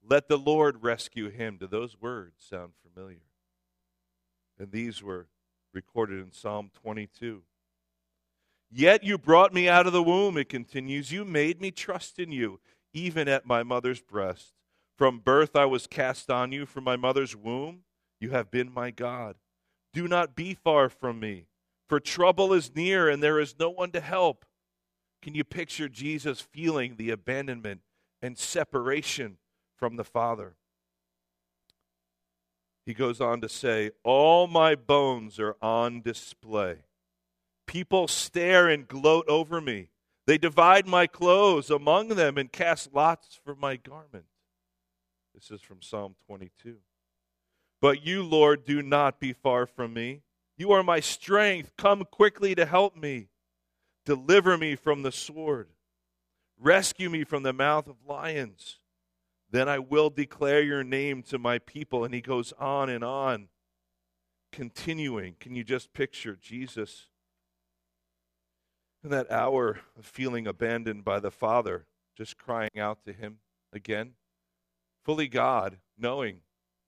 Let 0.08 0.28
the 0.28 0.38
Lord 0.38 0.84
rescue 0.84 1.30
him. 1.30 1.58
Do 1.58 1.67
those 1.67 1.99
words 1.99 2.45
sound 2.49 2.73
familiar? 2.82 3.21
And 4.60 4.71
these 4.71 5.02
were 5.02 5.28
recorded 5.73 6.19
in 6.19 6.32
Psalm 6.32 6.71
22. 6.82 7.41
Yet 8.71 9.04
you 9.04 9.17
brought 9.17 9.54
me 9.54 9.69
out 9.69 9.88
of 9.88 9.93
the 9.93 10.04
womb, 10.04 10.38
it 10.38 10.49
continues. 10.49 11.12
You 11.12 11.26
made 11.26 11.62
me 11.62 11.71
trust 11.71 12.19
in 12.19 12.32
you, 12.32 12.60
even 12.93 13.28
at 13.28 13.45
my 13.45 13.63
mother's 13.63 14.02
breast. 14.02 14.54
From 14.97 15.19
birth 15.19 15.56
I 15.56 15.65
was 15.65 15.88
cast 15.88 16.30
on 16.30 16.52
you, 16.52 16.65
from 16.65 16.84
my 16.84 16.95
mother's 16.95 17.36
womb. 17.36 17.82
You 18.19 18.32
have 18.32 18.49
been 18.49 18.71
my 18.71 18.91
God. 18.91 19.36
Do 19.93 20.08
not 20.08 20.36
be 20.36 20.53
far 20.53 20.89
from 20.89 21.19
me, 21.19 21.45
for 21.88 21.99
trouble 21.99 22.53
is 22.53 22.75
near 22.75 23.10
and 23.10 23.21
there 23.21 23.39
is 23.39 23.56
no 23.60 23.69
one 23.69 23.91
to 23.91 24.01
help. 24.01 24.45
Can 25.21 25.36
you 25.36 25.43
picture 25.43 25.88
Jesus 25.88 26.41
feeling 26.41 26.95
the 26.95 27.12
abandonment 27.12 27.82
and 28.21 28.38
separation 28.38 29.38
from 29.77 29.95
the 29.95 30.03
Father? 30.03 30.56
He 32.86 32.93
goes 32.93 33.21
on 33.21 33.39
to 33.41 33.49
say, 33.49 33.91
All 34.03 34.47
my 34.47 34.75
bones 34.75 35.39
are 35.39 35.56
on 35.62 36.01
display. 36.01 36.79
People 37.67 38.08
stare 38.08 38.67
and 38.67 38.88
gloat 38.88 39.25
over 39.29 39.62
me. 39.62 39.89
They 40.25 40.38
divide 40.38 40.88
my 40.88 41.08
clothes 41.08 41.69
among 41.69 42.10
them 42.10 42.38
and 42.38 42.51
cast 42.51 42.93
lots 42.93 43.39
for 43.43 43.56
my 43.56 43.75
garment. 43.77 44.25
This 45.34 45.51
is 45.51 45.62
from 45.62 45.82
Psalm 45.82 46.15
22. 46.27 46.77
But 47.84 48.06
you, 48.06 48.24
Lord, 48.24 48.63
do 48.63 48.82
not 48.82 49.19
be 49.19 49.34
far 49.34 49.65
from 49.65 49.93
me. 49.93 50.22
You 50.56 50.72
are 50.72 50.84
my 50.84 51.02
strength. 51.02 51.74
Come 51.78 52.06
quickly 52.10 52.56
to 52.56 52.65
help 52.65 52.96
me. 52.96 53.28
Deliver 54.06 54.58
me 54.58 54.78
from 54.78 55.02
the 55.04 55.12
sword. 55.12 55.67
Rescue 56.58 57.10
me 57.10 57.26
from 57.26 57.43
the 57.43 57.52
mouth 57.52 57.89
of 57.89 57.98
lions. 58.08 58.80
Then 59.52 59.67
I 59.67 59.80
will 59.80 60.10
declare 60.10 60.62
your 60.62 60.86
name 60.86 61.24
to 61.24 61.38
my 61.38 61.60
people. 61.60 62.06
And 62.06 62.13
he 62.13 62.22
goes 62.22 62.54
on 62.58 62.89
and 62.89 63.04
on, 63.04 63.50
continuing. 64.54 65.36
Can 65.41 65.54
you 65.54 65.65
just 65.65 65.91
picture 65.91 66.38
Jesus 66.41 67.10
in 69.04 69.10
that 69.10 69.30
hour 69.30 69.82
of 70.00 70.06
feeling 70.06 70.48
abandoned 70.48 71.04
by 71.04 71.19
the 71.19 71.32
Father, 71.32 71.86
just 72.15 72.38
crying 72.38 72.80
out 72.80 73.00
to 73.04 73.12
him 73.12 73.39
again? 73.74 74.13
Fully 75.04 75.28
God, 75.28 75.80
knowing 75.98 76.42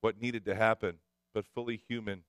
what 0.05 0.21
needed 0.21 0.45
to 0.45 0.53
happen, 0.53 0.99
but 1.33 1.47
fully 1.47 1.81
human 1.87 2.21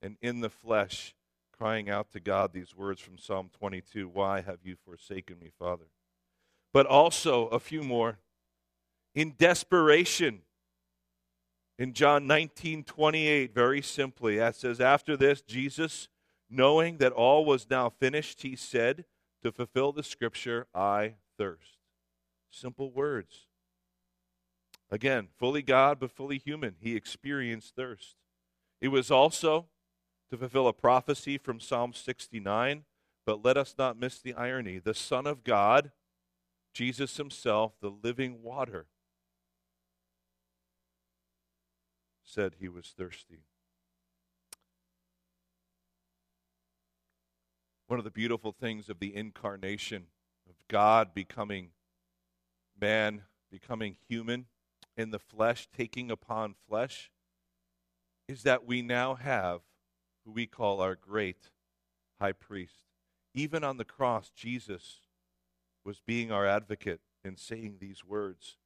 and 0.00 0.16
in 0.22 0.42
the 0.42 0.48
flesh, 0.48 1.12
crying 1.58 1.90
out 1.90 2.12
to 2.12 2.20
God 2.20 2.52
these 2.52 2.76
words 2.76 3.00
from 3.00 3.18
Psalm 3.18 3.50
22 3.58 4.06
Why 4.06 4.42
have 4.42 4.60
you 4.62 4.76
forsaken 4.84 5.40
me, 5.40 5.50
Father? 5.58 5.86
But 6.72 6.86
also 6.86 7.48
a 7.48 7.58
few 7.58 7.82
more. 7.82 8.18
In 9.12 9.34
desperation, 9.36 10.42
in 11.80 11.94
John 11.94 12.28
19 12.28 12.84
28, 12.84 13.52
very 13.52 13.82
simply, 13.82 14.38
it 14.38 14.54
says, 14.54 14.80
After 14.80 15.16
this, 15.16 15.42
Jesus, 15.42 16.06
knowing 16.48 16.98
that 16.98 17.10
all 17.10 17.44
was 17.44 17.68
now 17.68 17.88
finished, 17.88 18.42
he 18.42 18.54
said, 18.54 19.04
To 19.42 19.50
fulfill 19.50 19.90
the 19.90 20.04
scripture, 20.04 20.68
I 20.72 21.14
thirst. 21.36 21.78
Simple 22.52 22.92
words. 22.92 23.48
Again, 24.96 25.28
fully 25.36 25.60
God, 25.60 26.00
but 26.00 26.10
fully 26.10 26.38
human. 26.38 26.76
He 26.80 26.96
experienced 26.96 27.76
thirst. 27.76 28.16
It 28.80 28.88
was 28.88 29.10
also 29.10 29.66
to 30.30 30.38
fulfill 30.38 30.68
a 30.68 30.72
prophecy 30.72 31.36
from 31.36 31.60
Psalm 31.60 31.92
69, 31.92 32.84
but 33.26 33.44
let 33.44 33.58
us 33.58 33.74
not 33.76 34.00
miss 34.00 34.18
the 34.18 34.32
irony. 34.32 34.78
The 34.78 34.94
Son 34.94 35.26
of 35.26 35.44
God, 35.44 35.92
Jesus 36.72 37.18
Himself, 37.18 37.74
the 37.82 37.90
living 37.90 38.42
water, 38.42 38.86
said 42.24 42.54
he 42.58 42.66
was 42.66 42.94
thirsty. 42.96 43.42
One 47.86 47.98
of 47.98 48.06
the 48.06 48.10
beautiful 48.10 48.52
things 48.58 48.88
of 48.88 48.98
the 48.98 49.14
incarnation, 49.14 50.04
of 50.48 50.54
God 50.68 51.12
becoming 51.12 51.72
man, 52.80 53.24
becoming 53.50 53.96
human, 54.08 54.46
in 54.96 55.10
the 55.10 55.18
flesh, 55.18 55.68
taking 55.76 56.10
upon 56.10 56.54
flesh, 56.68 57.10
is 58.28 58.42
that 58.42 58.66
we 58.66 58.82
now 58.82 59.14
have 59.14 59.60
who 60.24 60.32
we 60.32 60.46
call 60.46 60.80
our 60.80 60.94
great 60.94 61.50
high 62.20 62.32
priest. 62.32 62.80
Even 63.34 63.62
on 63.62 63.76
the 63.76 63.84
cross, 63.84 64.30
Jesus 64.34 65.00
was 65.84 66.00
being 66.00 66.32
our 66.32 66.46
advocate 66.46 67.00
and 67.24 67.38
saying 67.38 67.76
these 67.78 68.04
words. 68.04 68.56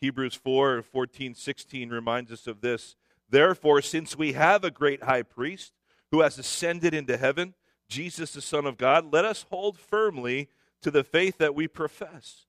Hebrews 0.00 0.34
4 0.34 0.82
14, 0.82 1.34
16 1.34 1.90
reminds 1.90 2.30
us 2.30 2.46
of 2.46 2.60
this. 2.60 2.96
Therefore, 3.28 3.80
since 3.82 4.16
we 4.16 4.34
have 4.34 4.62
a 4.62 4.70
great 4.70 5.04
high 5.04 5.22
priest 5.22 5.72
who 6.10 6.20
has 6.20 6.38
ascended 6.38 6.94
into 6.94 7.16
heaven, 7.16 7.54
Jesus, 7.88 8.32
the 8.32 8.40
Son 8.40 8.66
of 8.66 8.76
God, 8.76 9.12
let 9.12 9.24
us 9.24 9.46
hold 9.48 9.78
firmly 9.78 10.48
to 10.82 10.90
the 10.90 11.04
faith 11.04 11.38
that 11.38 11.54
we 11.54 11.66
profess. 11.66 12.46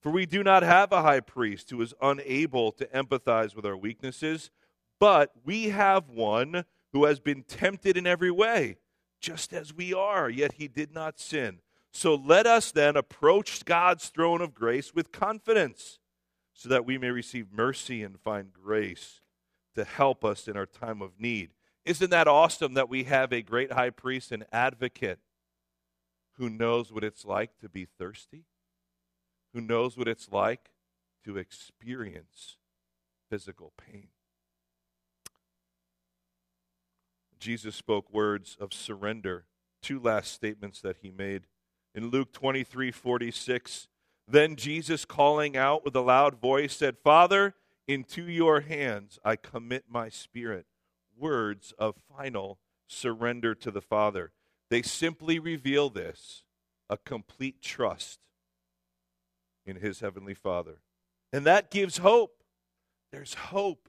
For 0.00 0.10
we 0.12 0.26
do 0.26 0.44
not 0.44 0.62
have 0.62 0.92
a 0.92 1.02
high 1.02 1.20
priest 1.20 1.70
who 1.70 1.82
is 1.82 1.94
unable 2.00 2.72
to 2.72 2.86
empathize 2.86 3.56
with 3.56 3.66
our 3.66 3.76
weaknesses, 3.76 4.50
but 5.00 5.32
we 5.44 5.70
have 5.70 6.08
one 6.08 6.64
who 6.92 7.04
has 7.04 7.20
been 7.20 7.42
tempted 7.42 7.96
in 7.96 8.06
every 8.06 8.30
way, 8.30 8.76
just 9.20 9.52
as 9.52 9.74
we 9.74 9.92
are, 9.92 10.30
yet 10.30 10.52
he 10.52 10.68
did 10.68 10.94
not 10.94 11.18
sin. 11.18 11.58
So 11.92 12.14
let 12.14 12.46
us 12.46 12.70
then 12.70 12.96
approach 12.96 13.64
God's 13.64 14.08
throne 14.08 14.40
of 14.40 14.54
grace 14.54 14.94
with 14.94 15.10
confidence, 15.10 15.98
so 16.54 16.68
that 16.68 16.84
we 16.84 16.98
may 16.98 17.10
receive 17.10 17.52
mercy 17.52 18.02
and 18.02 18.20
find 18.20 18.52
grace 18.52 19.20
to 19.74 19.84
help 19.84 20.24
us 20.24 20.48
in 20.48 20.56
our 20.56 20.66
time 20.66 21.02
of 21.02 21.18
need. 21.18 21.50
Isn't 21.84 22.10
that 22.10 22.28
awesome 22.28 22.74
that 22.74 22.88
we 22.88 23.04
have 23.04 23.32
a 23.32 23.42
great 23.42 23.72
high 23.72 23.90
priest 23.90 24.32
and 24.32 24.44
advocate 24.52 25.18
who 26.34 26.48
knows 26.48 26.92
what 26.92 27.04
it's 27.04 27.24
like 27.24 27.58
to 27.60 27.68
be 27.68 27.84
thirsty? 27.84 28.44
Who 29.54 29.60
knows 29.60 29.96
what 29.96 30.08
it's 30.08 30.30
like 30.30 30.70
to 31.24 31.36
experience 31.36 32.56
physical 33.30 33.72
pain? 33.76 34.08
Jesus 37.38 37.76
spoke 37.76 38.12
words 38.12 38.56
of 38.60 38.72
surrender. 38.72 39.44
Two 39.82 40.00
last 40.00 40.32
statements 40.32 40.80
that 40.80 40.98
he 41.02 41.10
made. 41.10 41.44
In 41.94 42.10
Luke 42.10 42.32
23 42.32 42.90
46, 42.90 43.88
then 44.26 44.56
Jesus, 44.56 45.04
calling 45.04 45.56
out 45.56 45.84
with 45.84 45.96
a 45.96 46.00
loud 46.00 46.40
voice, 46.40 46.76
said, 46.76 46.98
Father, 47.02 47.54
into 47.86 48.22
your 48.22 48.60
hands 48.60 49.18
I 49.24 49.36
commit 49.36 49.84
my 49.88 50.08
spirit. 50.08 50.66
Words 51.16 51.72
of 51.78 51.96
final 51.96 52.58
surrender 52.86 53.54
to 53.54 53.70
the 53.70 53.80
Father. 53.80 54.32
They 54.70 54.82
simply 54.82 55.38
reveal 55.38 55.88
this 55.88 56.44
a 56.90 56.98
complete 56.98 57.62
trust 57.62 58.20
in 59.68 59.76
his 59.76 60.00
heavenly 60.00 60.34
Father. 60.34 60.78
And 61.32 61.44
that 61.46 61.70
gives 61.70 61.98
hope. 61.98 62.42
There's 63.12 63.34
hope 63.34 63.88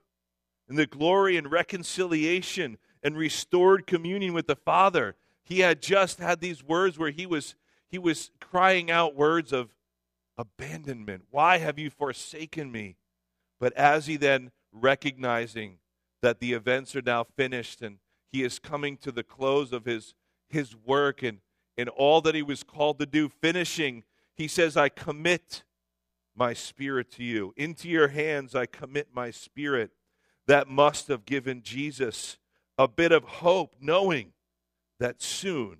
in 0.70 0.76
the 0.76 0.86
glory 0.86 1.38
and 1.38 1.52
reconciliation 1.52 2.78
and 3.02 3.18
restored 3.18 3.88
communion 3.88 4.34
with 4.34 4.48
the 4.48 4.56
Father. 4.56 5.16
He 5.44 5.60
had 5.60 5.82
just 5.82 6.20
had 6.20 6.42
these 6.42 6.64
words 6.64 6.98
where 6.98 7.12
he 7.12 7.26
was 7.26 7.56
he 7.90 7.98
was 7.98 8.30
crying 8.40 8.92
out 8.92 9.16
words 9.16 9.52
of 9.52 9.74
abandonment. 10.38 11.24
Why 11.32 11.58
have 11.58 11.80
you 11.80 11.90
forsaken 11.90 12.72
me? 12.72 12.98
But 13.60 13.74
as 13.74 14.06
he 14.06 14.16
then 14.16 14.52
recognizing 14.72 15.80
that 16.22 16.40
the 16.40 16.54
events 16.54 16.96
are 16.96 17.02
now 17.02 17.24
finished 17.24 17.82
and 17.82 17.98
he 18.32 18.44
is 18.44 18.60
coming 18.60 18.96
to 18.98 19.12
the 19.12 19.24
close 19.24 19.74
of 19.74 19.86
his 19.86 20.14
his 20.50 20.76
work 20.76 21.24
and 21.24 21.40
and 21.78 21.90
all 21.90 22.22
that 22.22 22.36
he 22.36 22.44
was 22.44 22.64
called 22.64 23.00
to 23.00 23.06
do 23.06 23.30
finishing 23.30 24.04
he 24.36 24.48
says 24.48 24.78
i 24.78 24.90
commit 24.90 25.64
my 26.40 26.54
spirit 26.54 27.12
to 27.12 27.24
you 27.24 27.54
into 27.58 27.88
your 27.88 28.08
hands 28.08 28.56
i 28.56 28.66
commit 28.66 29.10
my 29.14 29.30
spirit 29.30 29.92
that 30.48 30.68
must 30.68 31.10
have 31.10 31.26
given 31.26 31.62
jesus 31.62 32.38
a 32.80 32.88
bit 32.88 33.12
of 33.12 33.26
hope, 33.26 33.76
knowing 33.82 34.32
that 35.02 35.22
soon 35.22 35.80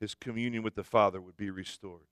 his 0.00 0.16
communion 0.16 0.64
with 0.64 0.74
the 0.74 0.82
Father 0.82 1.20
would 1.20 1.36
be 1.36 1.50
restored. 1.50 2.08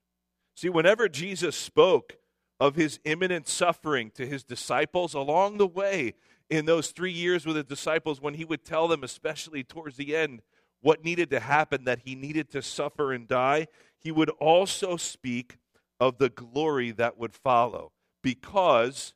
See, 0.55 0.69
whenever 0.69 1.09
Jesus 1.09 1.57
spoke 1.57 2.19
of 2.61 2.77
his 2.77 3.01
imminent 3.05 3.49
suffering 3.49 4.13
to 4.13 4.25
his 4.25 4.45
disciples 4.45 5.15
along 5.15 5.59
the 5.59 5.67
way, 5.67 6.15
in 6.49 6.65
those 6.65 6.93
three 6.93 7.11
years 7.11 7.45
with 7.45 7.57
the 7.57 7.65
disciples, 7.65 8.21
when 8.21 8.35
he 8.35 8.45
would 8.45 8.65
tell 8.65 8.87
them, 8.87 9.03
especially 9.03 9.65
towards 9.65 9.97
the 9.97 10.15
end, 10.15 10.43
what 10.81 11.05
needed 11.05 11.31
to 11.31 11.41
happen, 11.41 11.83
that 11.83 12.03
he 12.05 12.15
needed 12.15 12.51
to 12.51 12.63
suffer 12.63 13.13
and 13.13 13.27
die, 13.27 13.67
he 13.99 14.13
would 14.13 14.31
also 14.31 14.97
speak 14.97 15.59
of 16.03 16.19
the 16.19 16.29
glory 16.29 16.91
that 16.91 17.17
would 17.17 17.33
follow 17.33 17.93
because 18.25 19.15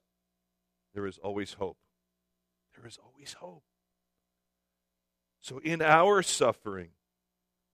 there 0.95 1.05
is 1.05 1.19
always 1.19 1.55
hope. 1.55 1.79
There 2.77 2.87
is 2.87 2.97
always 3.05 3.33
hope. 3.33 3.65
So, 5.41 5.59
in 5.59 5.83
our 5.83 6.23
suffering, 6.23 6.91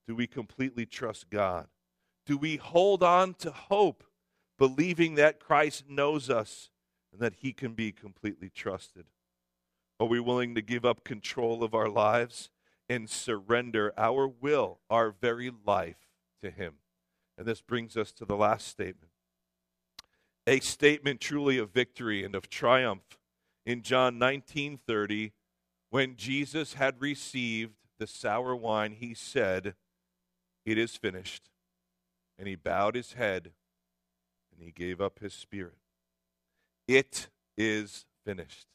do 0.08 0.14
we 0.14 0.26
completely 0.26 0.86
trust 0.86 1.28
God? 1.28 1.66
Do 2.24 2.38
we 2.38 2.56
hold 2.56 3.02
on 3.02 3.34
to 3.34 3.50
hope, 3.50 4.02
believing 4.58 5.16
that 5.16 5.38
Christ 5.38 5.84
knows 5.90 6.30
us 6.30 6.70
and 7.12 7.20
that 7.20 7.34
He 7.40 7.52
can 7.52 7.74
be 7.74 7.92
completely 7.92 8.48
trusted? 8.48 9.04
Are 10.00 10.06
we 10.06 10.20
willing 10.20 10.54
to 10.54 10.62
give 10.62 10.86
up 10.86 11.04
control 11.04 11.62
of 11.62 11.74
our 11.74 11.90
lives 11.90 12.48
and 12.88 13.10
surrender 13.10 13.92
our 13.98 14.26
will, 14.26 14.80
our 14.88 15.10
very 15.10 15.50
life, 15.66 16.08
to 16.40 16.50
Him? 16.50 16.76
And 17.36 17.46
this 17.46 17.60
brings 17.60 17.96
us 17.96 18.12
to 18.12 18.24
the 18.24 18.36
last 18.36 18.68
statement 18.68 19.10
a 20.46 20.60
statement 20.60 21.20
truly 21.20 21.58
of 21.58 21.70
victory 21.70 22.24
and 22.24 22.34
of 22.34 22.50
triumph. 22.50 23.18
In 23.64 23.82
John 23.82 24.18
19 24.18 24.80
30, 24.86 25.32
when 25.90 26.16
Jesus 26.16 26.74
had 26.74 27.00
received 27.00 27.74
the 27.98 28.06
sour 28.06 28.56
wine, 28.56 28.96
he 28.98 29.14
said, 29.14 29.74
It 30.66 30.78
is 30.78 30.96
finished. 30.96 31.48
And 32.38 32.48
he 32.48 32.56
bowed 32.56 32.96
his 32.96 33.12
head 33.12 33.52
and 34.52 34.62
he 34.64 34.72
gave 34.72 35.00
up 35.00 35.20
his 35.20 35.32
spirit. 35.32 35.76
It 36.88 37.28
is 37.56 38.06
finished. 38.24 38.66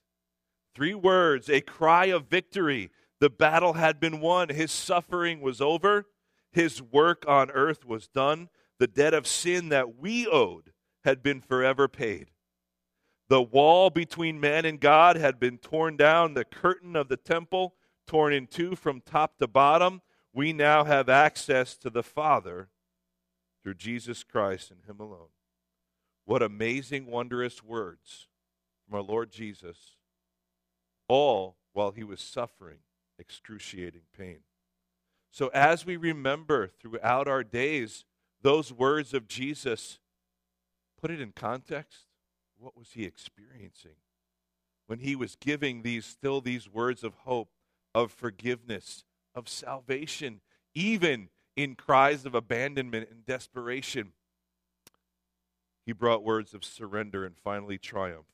Three 0.73 0.93
words, 0.93 1.49
a 1.49 1.61
cry 1.61 2.05
of 2.05 2.27
victory. 2.27 2.91
The 3.19 3.29
battle 3.29 3.73
had 3.73 3.99
been 3.99 4.21
won. 4.21 4.49
His 4.49 4.71
suffering 4.71 5.41
was 5.41 5.59
over. 5.59 6.05
His 6.51 6.81
work 6.81 7.23
on 7.27 7.51
earth 7.51 7.85
was 7.85 8.07
done. 8.07 8.49
The 8.79 8.87
debt 8.87 9.13
of 9.13 9.27
sin 9.27 9.69
that 9.69 9.97
we 9.97 10.27
owed 10.27 10.71
had 11.03 11.23
been 11.23 11.41
forever 11.41 11.87
paid. 11.87 12.31
The 13.29 13.41
wall 13.41 13.89
between 13.89 14.39
man 14.39 14.65
and 14.65 14.79
God 14.79 15.17
had 15.17 15.39
been 15.39 15.57
torn 15.57 15.97
down, 15.97 16.33
the 16.33 16.45
curtain 16.45 16.95
of 16.95 17.09
the 17.09 17.17
temple 17.17 17.75
torn 18.05 18.33
in 18.33 18.47
two 18.47 18.75
from 18.75 19.01
top 19.01 19.37
to 19.37 19.47
bottom. 19.47 20.01
We 20.33 20.53
now 20.53 20.85
have 20.85 21.09
access 21.09 21.75
to 21.77 21.89
the 21.89 22.03
Father 22.03 22.69
through 23.63 23.75
Jesus 23.75 24.23
Christ 24.23 24.71
and 24.71 24.85
Him 24.85 24.99
alone. 24.99 25.29
What 26.25 26.41
amazing, 26.41 27.05
wondrous 27.07 27.63
words 27.63 28.27
from 28.85 28.95
our 28.95 29.01
Lord 29.01 29.31
Jesus, 29.31 29.95
all 31.07 31.57
while 31.73 31.91
He 31.91 32.03
was 32.03 32.21
suffering 32.21 32.79
excruciating 33.19 34.03
pain. 34.17 34.39
So, 35.31 35.49
as 35.53 35.85
we 35.85 35.97
remember 35.97 36.67
throughout 36.67 37.27
our 37.27 37.43
days 37.43 38.05
those 38.41 38.71
words 38.71 39.13
of 39.13 39.27
Jesus, 39.27 39.99
put 40.99 41.11
it 41.11 41.21
in 41.21 41.31
context 41.31 42.05
what 42.59 42.77
was 42.77 42.91
he 42.93 43.05
experiencing? 43.05 43.97
When 44.87 44.99
he 44.99 45.15
was 45.15 45.35
giving 45.35 45.81
these 45.81 46.05
still 46.05 46.41
these 46.41 46.69
words 46.69 47.03
of 47.03 47.13
hope 47.25 47.49
of 47.93 48.11
forgiveness 48.11 49.03
of 49.35 49.47
salvation 49.47 50.41
even 50.73 51.29
in 51.55 51.75
cries 51.75 52.25
of 52.25 52.35
abandonment 52.35 53.07
and 53.09 53.25
desperation 53.25 54.13
he 55.85 55.93
brought 55.93 56.23
words 56.23 56.53
of 56.53 56.65
surrender 56.65 57.25
and 57.25 57.37
finally 57.37 57.77
triumph 57.77 58.25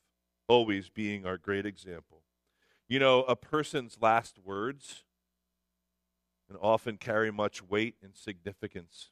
always 0.48 0.90
being 0.90 1.26
our 1.26 1.38
great 1.38 1.66
example. 1.66 2.24
You 2.88 3.00
know 3.00 3.24
a 3.24 3.36
person's 3.36 3.98
last 4.02 4.38
words 4.44 5.04
and 6.50 6.58
often 6.62 6.98
carry 6.98 7.32
much 7.32 7.62
weight 7.62 7.96
and 8.02 8.16
significance 8.16 9.10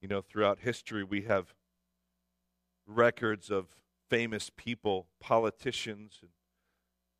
you 0.00 0.08
know 0.08 0.20
throughout 0.20 0.60
history 0.60 1.04
we 1.04 1.22
have 1.22 1.54
records 2.86 3.50
of 3.50 3.66
famous 4.10 4.50
people, 4.50 5.06
politicians, 5.20 6.18
and 6.20 6.30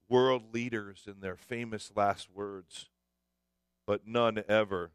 world 0.09 0.53
leaders 0.53 1.05
in 1.07 1.21
their 1.21 1.37
famous 1.37 1.91
last 1.97 2.29
words, 2.35 2.91
but 3.87 4.07
none 4.07 4.43
ever 4.49 4.91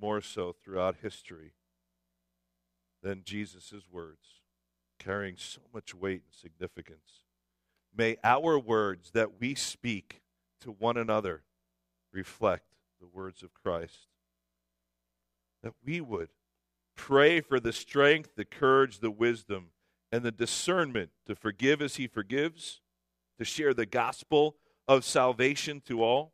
more 0.00 0.20
so 0.20 0.52
throughout 0.52 0.96
history 1.02 1.54
than 3.02 3.22
Jesus' 3.24 3.86
words, 3.90 4.42
carrying 4.98 5.36
so 5.36 5.60
much 5.72 5.94
weight 5.94 6.22
and 6.26 6.34
significance. 6.34 7.24
May 7.96 8.16
our 8.22 8.58
words 8.58 9.10
that 9.12 9.40
we 9.40 9.54
speak 9.54 10.20
to 10.60 10.70
one 10.70 10.96
another 10.96 11.42
reflect 12.12 12.69
the 13.00 13.06
words 13.06 13.42
of 13.42 13.54
Christ. 13.54 14.08
That 15.62 15.74
we 15.84 16.00
would 16.00 16.28
pray 16.96 17.40
for 17.40 17.58
the 17.58 17.72
strength, 17.72 18.36
the 18.36 18.44
courage, 18.44 18.98
the 18.98 19.10
wisdom 19.10 19.68
and 20.12 20.22
the 20.22 20.32
discernment 20.32 21.10
to 21.26 21.34
forgive 21.34 21.80
as 21.80 21.96
he 21.96 22.06
forgives, 22.06 22.80
to 23.38 23.44
share 23.44 23.72
the 23.72 23.86
gospel 23.86 24.56
of 24.86 25.04
salvation 25.04 25.80
to 25.86 26.02
all, 26.02 26.32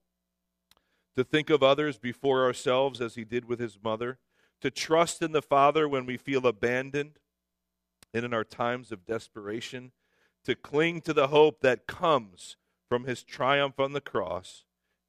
to 1.15 1.23
think 1.23 1.51
of 1.51 1.63
others 1.63 1.99
before 1.99 2.45
ourselves 2.45 3.01
as 3.01 3.15
he 3.15 3.25
did 3.25 3.45
with 3.47 3.61
his 3.61 3.79
mother, 3.83 4.19
to 4.61 4.71
trust 4.71 5.23
in 5.23 5.33
the 5.33 5.43
Father 5.43 5.89
when 5.89 6.07
we 6.07 6.17
feel 6.17 6.47
abandoned 6.47 7.19
and 8.15 8.25
in 8.25 8.33
our 8.33 8.45
times 8.45 8.91
of 8.91 9.05
desperation, 9.05 9.93
to 10.45 10.55
cling 10.55 11.01
to 11.03 11.13
the 11.13 11.29
hope 11.29 11.61
that 11.61 11.87
comes 11.87 12.57
from 12.89 13.05
his 13.05 13.23
triumph 13.23 13.79
on 13.79 13.93
the 13.93 14.01
cross, 14.01 14.65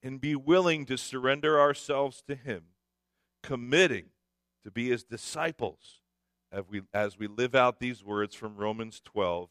and 0.07 0.21
be 0.21 0.37
willing 0.37 0.85
to 0.85 0.97
surrender 0.97 1.59
ourselves 1.59 2.23
to 2.25 2.33
him, 2.33 2.63
committing 3.43 4.05
to 4.63 4.71
be 4.71 4.87
his 4.87 5.03
disciples 5.03 5.99
as 6.49 6.63
we, 6.69 6.81
as 6.93 7.19
we 7.19 7.27
live 7.27 7.53
out 7.53 7.81
these 7.81 8.05
words 8.05 8.33
from 8.33 8.55
Romans 8.55 9.01
12 9.03 9.49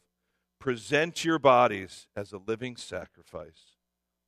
present 0.59 1.23
your 1.23 1.37
bodies 1.37 2.07
as 2.15 2.33
a 2.33 2.39
living 2.39 2.75
sacrifice, 2.75 3.75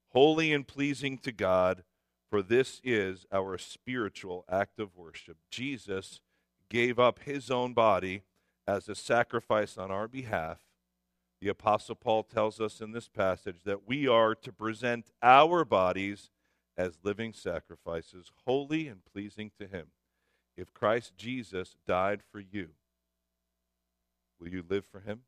holy 0.09 0.53
and 0.53 0.67
pleasing 0.67 1.17
to 1.17 1.31
God, 1.31 1.83
for 2.29 2.43
this 2.43 2.79
is 2.83 3.25
our 3.31 3.57
spiritual 3.57 4.45
act 4.47 4.79
of 4.79 4.95
worship. 4.95 5.37
Jesus 5.49 6.21
gave 6.69 6.99
up 6.99 7.23
his 7.23 7.49
own 7.49 7.73
body 7.73 8.21
as 8.67 8.87
a 8.87 8.93
sacrifice 8.93 9.79
on 9.79 9.89
our 9.89 10.07
behalf 10.07 10.59
The 11.41 11.47
Apostle 11.47 11.95
Paul 11.95 12.23
tells 12.23 12.59
us 12.59 12.81
in 12.81 12.91
this 12.91 13.07
passage 13.07 13.63
that 13.63 13.87
we 13.87 14.07
are 14.07 14.35
to 14.35 14.51
present 14.51 15.11
our 15.23 15.63
bodies 15.63 16.29
as 16.77 16.99
living 17.03 17.33
sacrifices, 17.33 18.31
holy 18.45 18.87
and 18.87 19.05
pleasing 19.05 19.51
to 19.59 19.67
Him. 19.67 19.87
If 20.57 20.73
Christ 20.73 21.13
Jesus 21.17 21.77
died 21.87 22.21
for 22.29 22.39
you, 22.41 22.69
will 24.39 24.49
you 24.49 24.63
live 24.67 24.85
for 24.85 24.99
Him? 24.99 25.21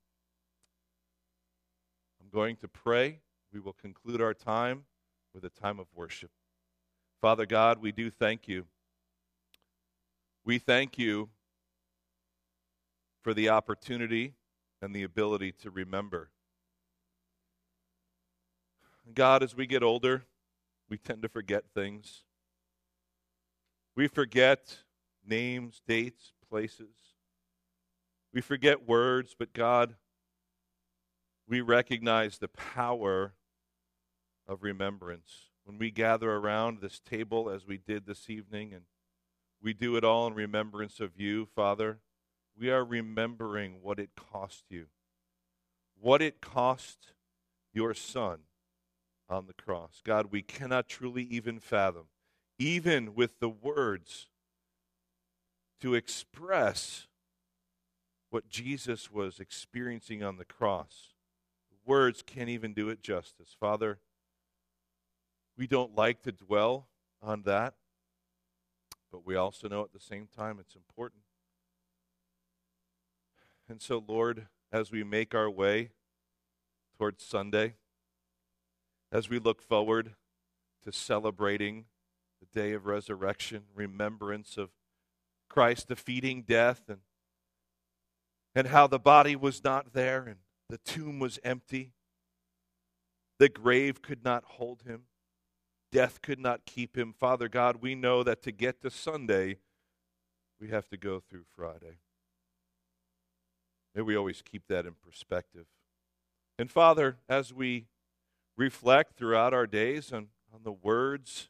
I'm 2.21 2.29
going 2.29 2.57
to 2.57 2.67
pray. 2.67 3.19
We 3.53 3.61
will 3.61 3.73
conclude 3.73 4.21
our 4.21 4.33
time 4.33 4.83
with 5.33 5.45
a 5.45 5.49
time 5.49 5.79
of 5.79 5.87
worship. 5.95 6.31
Father 7.21 7.45
God, 7.45 7.81
we 7.81 7.91
do 7.91 8.09
thank 8.09 8.47
you. 8.47 8.65
We 10.43 10.57
thank 10.57 10.97
you 10.97 11.29
for 13.21 13.33
the 13.33 13.49
opportunity 13.49 14.33
and 14.81 14.95
the 14.95 15.03
ability 15.03 15.51
to 15.51 15.69
remember. 15.69 16.29
God, 19.13 19.43
as 19.43 19.55
we 19.55 19.67
get 19.67 19.83
older, 19.83 20.23
we 20.89 20.97
tend 20.97 21.21
to 21.21 21.29
forget 21.29 21.65
things. 21.73 22.23
We 23.95 24.07
forget 24.07 24.77
names, 25.25 25.81
dates, 25.87 26.33
places. 26.49 26.95
We 28.33 28.41
forget 28.41 28.87
words, 28.87 29.35
but 29.37 29.53
God, 29.53 29.95
we 31.47 31.61
recognize 31.61 32.37
the 32.37 32.47
power 32.47 33.33
of 34.47 34.63
remembrance. 34.63 35.49
When 35.65 35.77
we 35.77 35.91
gather 35.91 36.31
around 36.31 36.79
this 36.79 36.99
table 36.99 37.49
as 37.49 37.67
we 37.67 37.77
did 37.77 38.05
this 38.05 38.29
evening, 38.29 38.73
and 38.73 38.83
we 39.61 39.73
do 39.73 39.95
it 39.95 40.03
all 40.03 40.27
in 40.27 40.33
remembrance 40.33 40.99
of 40.99 41.19
you, 41.19 41.45
Father, 41.45 41.99
we 42.61 42.69
are 42.69 42.85
remembering 42.85 43.79
what 43.81 43.97
it 43.97 44.11
cost 44.15 44.65
you, 44.69 44.85
what 45.99 46.21
it 46.21 46.41
cost 46.41 47.13
your 47.73 47.95
Son 47.95 48.41
on 49.27 49.47
the 49.47 49.53
cross. 49.53 49.99
God, 50.05 50.27
we 50.31 50.43
cannot 50.43 50.87
truly 50.87 51.23
even 51.23 51.59
fathom, 51.59 52.05
even 52.59 53.15
with 53.15 53.39
the 53.39 53.49
words 53.49 54.27
to 55.79 55.95
express 55.95 57.07
what 58.29 58.47
Jesus 58.47 59.09
was 59.09 59.39
experiencing 59.39 60.21
on 60.21 60.37
the 60.37 60.45
cross. 60.45 61.15
Words 61.83 62.21
can't 62.21 62.49
even 62.49 62.75
do 62.75 62.89
it 62.89 63.01
justice. 63.01 63.55
Father, 63.59 63.97
we 65.57 65.65
don't 65.65 65.95
like 65.95 66.21
to 66.21 66.31
dwell 66.31 66.89
on 67.23 67.41
that, 67.41 67.73
but 69.11 69.25
we 69.25 69.35
also 69.35 69.67
know 69.67 69.81
at 69.81 69.93
the 69.93 69.99
same 69.99 70.27
time 70.27 70.59
it's 70.59 70.75
important. 70.75 71.20
And 73.71 73.81
so, 73.81 74.03
Lord, 74.05 74.47
as 74.69 74.91
we 74.91 75.01
make 75.01 75.33
our 75.33 75.49
way 75.49 75.91
towards 76.97 77.23
Sunday, 77.23 77.75
as 79.13 79.29
we 79.29 79.39
look 79.39 79.61
forward 79.61 80.15
to 80.83 80.91
celebrating 80.91 81.85
the 82.41 82.47
day 82.47 82.73
of 82.73 82.85
resurrection, 82.85 83.63
remembrance 83.73 84.57
of 84.57 84.71
Christ 85.47 85.87
defeating 85.87 86.41
death 86.41 86.81
and, 86.89 86.97
and 88.53 88.67
how 88.67 88.87
the 88.87 88.99
body 88.99 89.37
was 89.37 89.63
not 89.63 89.93
there 89.93 90.23
and 90.23 90.39
the 90.67 90.79
tomb 90.79 91.19
was 91.19 91.39
empty. 91.41 91.93
The 93.39 93.47
grave 93.47 94.01
could 94.01 94.21
not 94.21 94.43
hold 94.43 94.81
him. 94.81 95.03
Death 95.93 96.21
could 96.21 96.39
not 96.39 96.65
keep 96.65 96.97
him. 96.97 97.13
Father 97.17 97.47
God, 97.47 97.77
we 97.77 97.95
know 97.95 98.21
that 98.21 98.41
to 98.41 98.51
get 98.51 98.81
to 98.81 98.89
Sunday, 98.91 99.59
we 100.59 100.67
have 100.67 100.89
to 100.89 100.97
go 100.97 101.21
through 101.21 101.45
Friday. 101.55 101.99
May 103.95 104.01
we 104.01 104.15
always 104.15 104.41
keep 104.41 104.67
that 104.67 104.85
in 104.85 104.93
perspective. 105.03 105.65
And 106.57 106.71
Father, 106.71 107.17
as 107.27 107.53
we 107.53 107.87
reflect 108.55 109.17
throughout 109.17 109.53
our 109.53 109.67
days 109.67 110.13
on, 110.13 110.27
on 110.53 110.61
the 110.63 110.71
words 110.71 111.49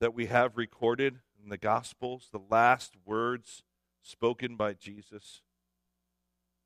that 0.00 0.14
we 0.14 0.26
have 0.26 0.56
recorded 0.56 1.20
in 1.42 1.48
the 1.48 1.58
Gospels, 1.58 2.28
the 2.32 2.40
last 2.50 2.94
words 3.04 3.62
spoken 4.02 4.56
by 4.56 4.72
Jesus 4.72 5.42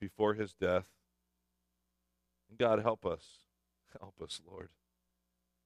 before 0.01 0.35
his 0.35 0.55
death. 0.55 0.89
And 2.49 2.59
God, 2.59 2.81
help 2.81 3.05
us. 3.05 3.25
Help 4.01 4.21
us, 4.23 4.41
Lord. 4.49 4.71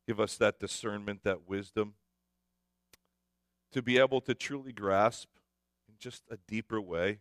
Give 0.06 0.18
us 0.18 0.36
that 0.36 0.58
discernment, 0.58 1.22
that 1.24 1.48
wisdom 1.48 1.94
to 3.72 3.82
be 3.82 3.98
able 3.98 4.20
to 4.22 4.34
truly 4.34 4.72
grasp 4.72 5.28
in 5.88 5.94
just 5.98 6.24
a 6.30 6.36
deeper 6.48 6.80
way 6.80 7.18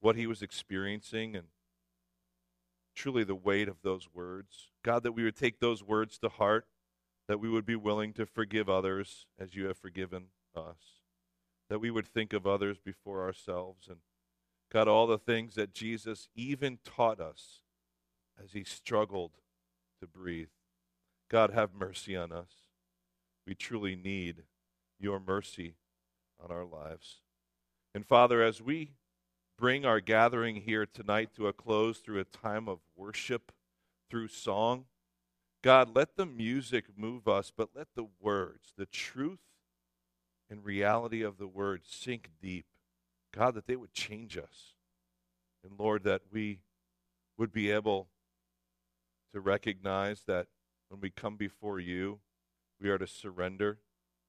what 0.00 0.16
he 0.16 0.26
was 0.26 0.42
experiencing 0.42 1.34
and 1.34 1.48
truly 2.94 3.24
the 3.24 3.34
weight 3.34 3.68
of 3.68 3.82
those 3.82 4.08
words. 4.12 4.70
God, 4.82 5.02
that 5.04 5.12
we 5.12 5.24
would 5.24 5.36
take 5.36 5.60
those 5.60 5.82
words 5.82 6.18
to 6.18 6.28
heart, 6.28 6.66
that 7.28 7.40
we 7.40 7.48
would 7.48 7.66
be 7.66 7.76
willing 7.76 8.12
to 8.14 8.26
forgive 8.26 8.68
others 8.68 9.26
as 9.38 9.54
you 9.54 9.66
have 9.66 9.76
forgiven 9.76 10.26
us, 10.56 11.02
that 11.70 11.78
we 11.78 11.90
would 11.90 12.06
think 12.06 12.32
of 12.32 12.46
others 12.46 12.78
before 12.78 13.22
ourselves. 13.22 13.86
And 13.88 13.98
God, 14.72 14.88
all 14.88 15.06
the 15.06 15.18
things 15.18 15.54
that 15.54 15.72
Jesus 15.72 16.28
even 16.34 16.78
taught 16.84 17.20
us 17.20 17.60
as 18.42 18.52
he 18.52 18.64
struggled 18.64 19.32
to 20.00 20.06
breathe. 20.06 20.48
God, 21.30 21.50
have 21.50 21.74
mercy 21.74 22.16
on 22.16 22.32
us. 22.32 22.50
We 23.46 23.54
truly 23.54 23.96
need 23.96 24.42
your 24.98 25.20
mercy 25.20 25.74
on 26.42 26.50
our 26.50 26.64
lives. 26.64 27.20
And 27.94 28.06
Father, 28.06 28.42
as 28.42 28.60
we 28.60 28.92
bring 29.58 29.84
our 29.84 30.00
gathering 30.00 30.56
here 30.56 30.86
tonight 30.86 31.30
to 31.34 31.48
a 31.48 31.52
close 31.52 31.98
through 31.98 32.20
a 32.20 32.24
time 32.24 32.68
of 32.68 32.78
worship, 32.96 33.50
through 34.08 34.28
song. 34.28 34.84
God, 35.62 35.96
let 35.96 36.16
the 36.16 36.26
music 36.26 36.84
move 36.96 37.26
us, 37.26 37.52
but 37.54 37.70
let 37.74 37.88
the 37.96 38.06
words, 38.20 38.72
the 38.76 38.86
truth 38.86 39.40
and 40.48 40.64
reality 40.64 41.22
of 41.22 41.38
the 41.38 41.48
words 41.48 41.88
sink 41.90 42.30
deep. 42.40 42.66
God, 43.34 43.54
that 43.54 43.66
they 43.66 43.74
would 43.74 43.92
change 43.92 44.38
us. 44.38 44.74
And 45.64 45.78
Lord, 45.78 46.04
that 46.04 46.22
we 46.32 46.60
would 47.36 47.52
be 47.52 47.70
able 47.72 48.06
to 49.34 49.40
recognize 49.40 50.22
that 50.28 50.46
when 50.88 51.00
we 51.00 51.10
come 51.10 51.36
before 51.36 51.80
you, 51.80 52.20
we 52.80 52.88
are 52.90 52.98
to 52.98 53.08
surrender, 53.08 53.78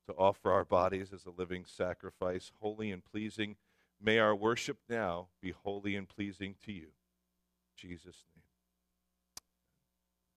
to 0.07 0.15
offer 0.15 0.51
our 0.51 0.65
bodies 0.65 1.13
as 1.13 1.27
a 1.27 1.32
living 1.32 1.65
sacrifice, 1.65 2.51
holy 2.59 2.91
and 2.91 3.05
pleasing 3.05 3.55
May 4.01 4.19
our 4.19 4.35
worship 4.35 4.77
now 4.89 5.27
be 5.41 5.51
holy 5.51 5.95
and 5.95 6.07
pleasing 6.07 6.55
to 6.65 6.71
you. 6.71 6.87
In 6.87 7.75
Jesus' 7.75 8.23
name. 8.35 8.38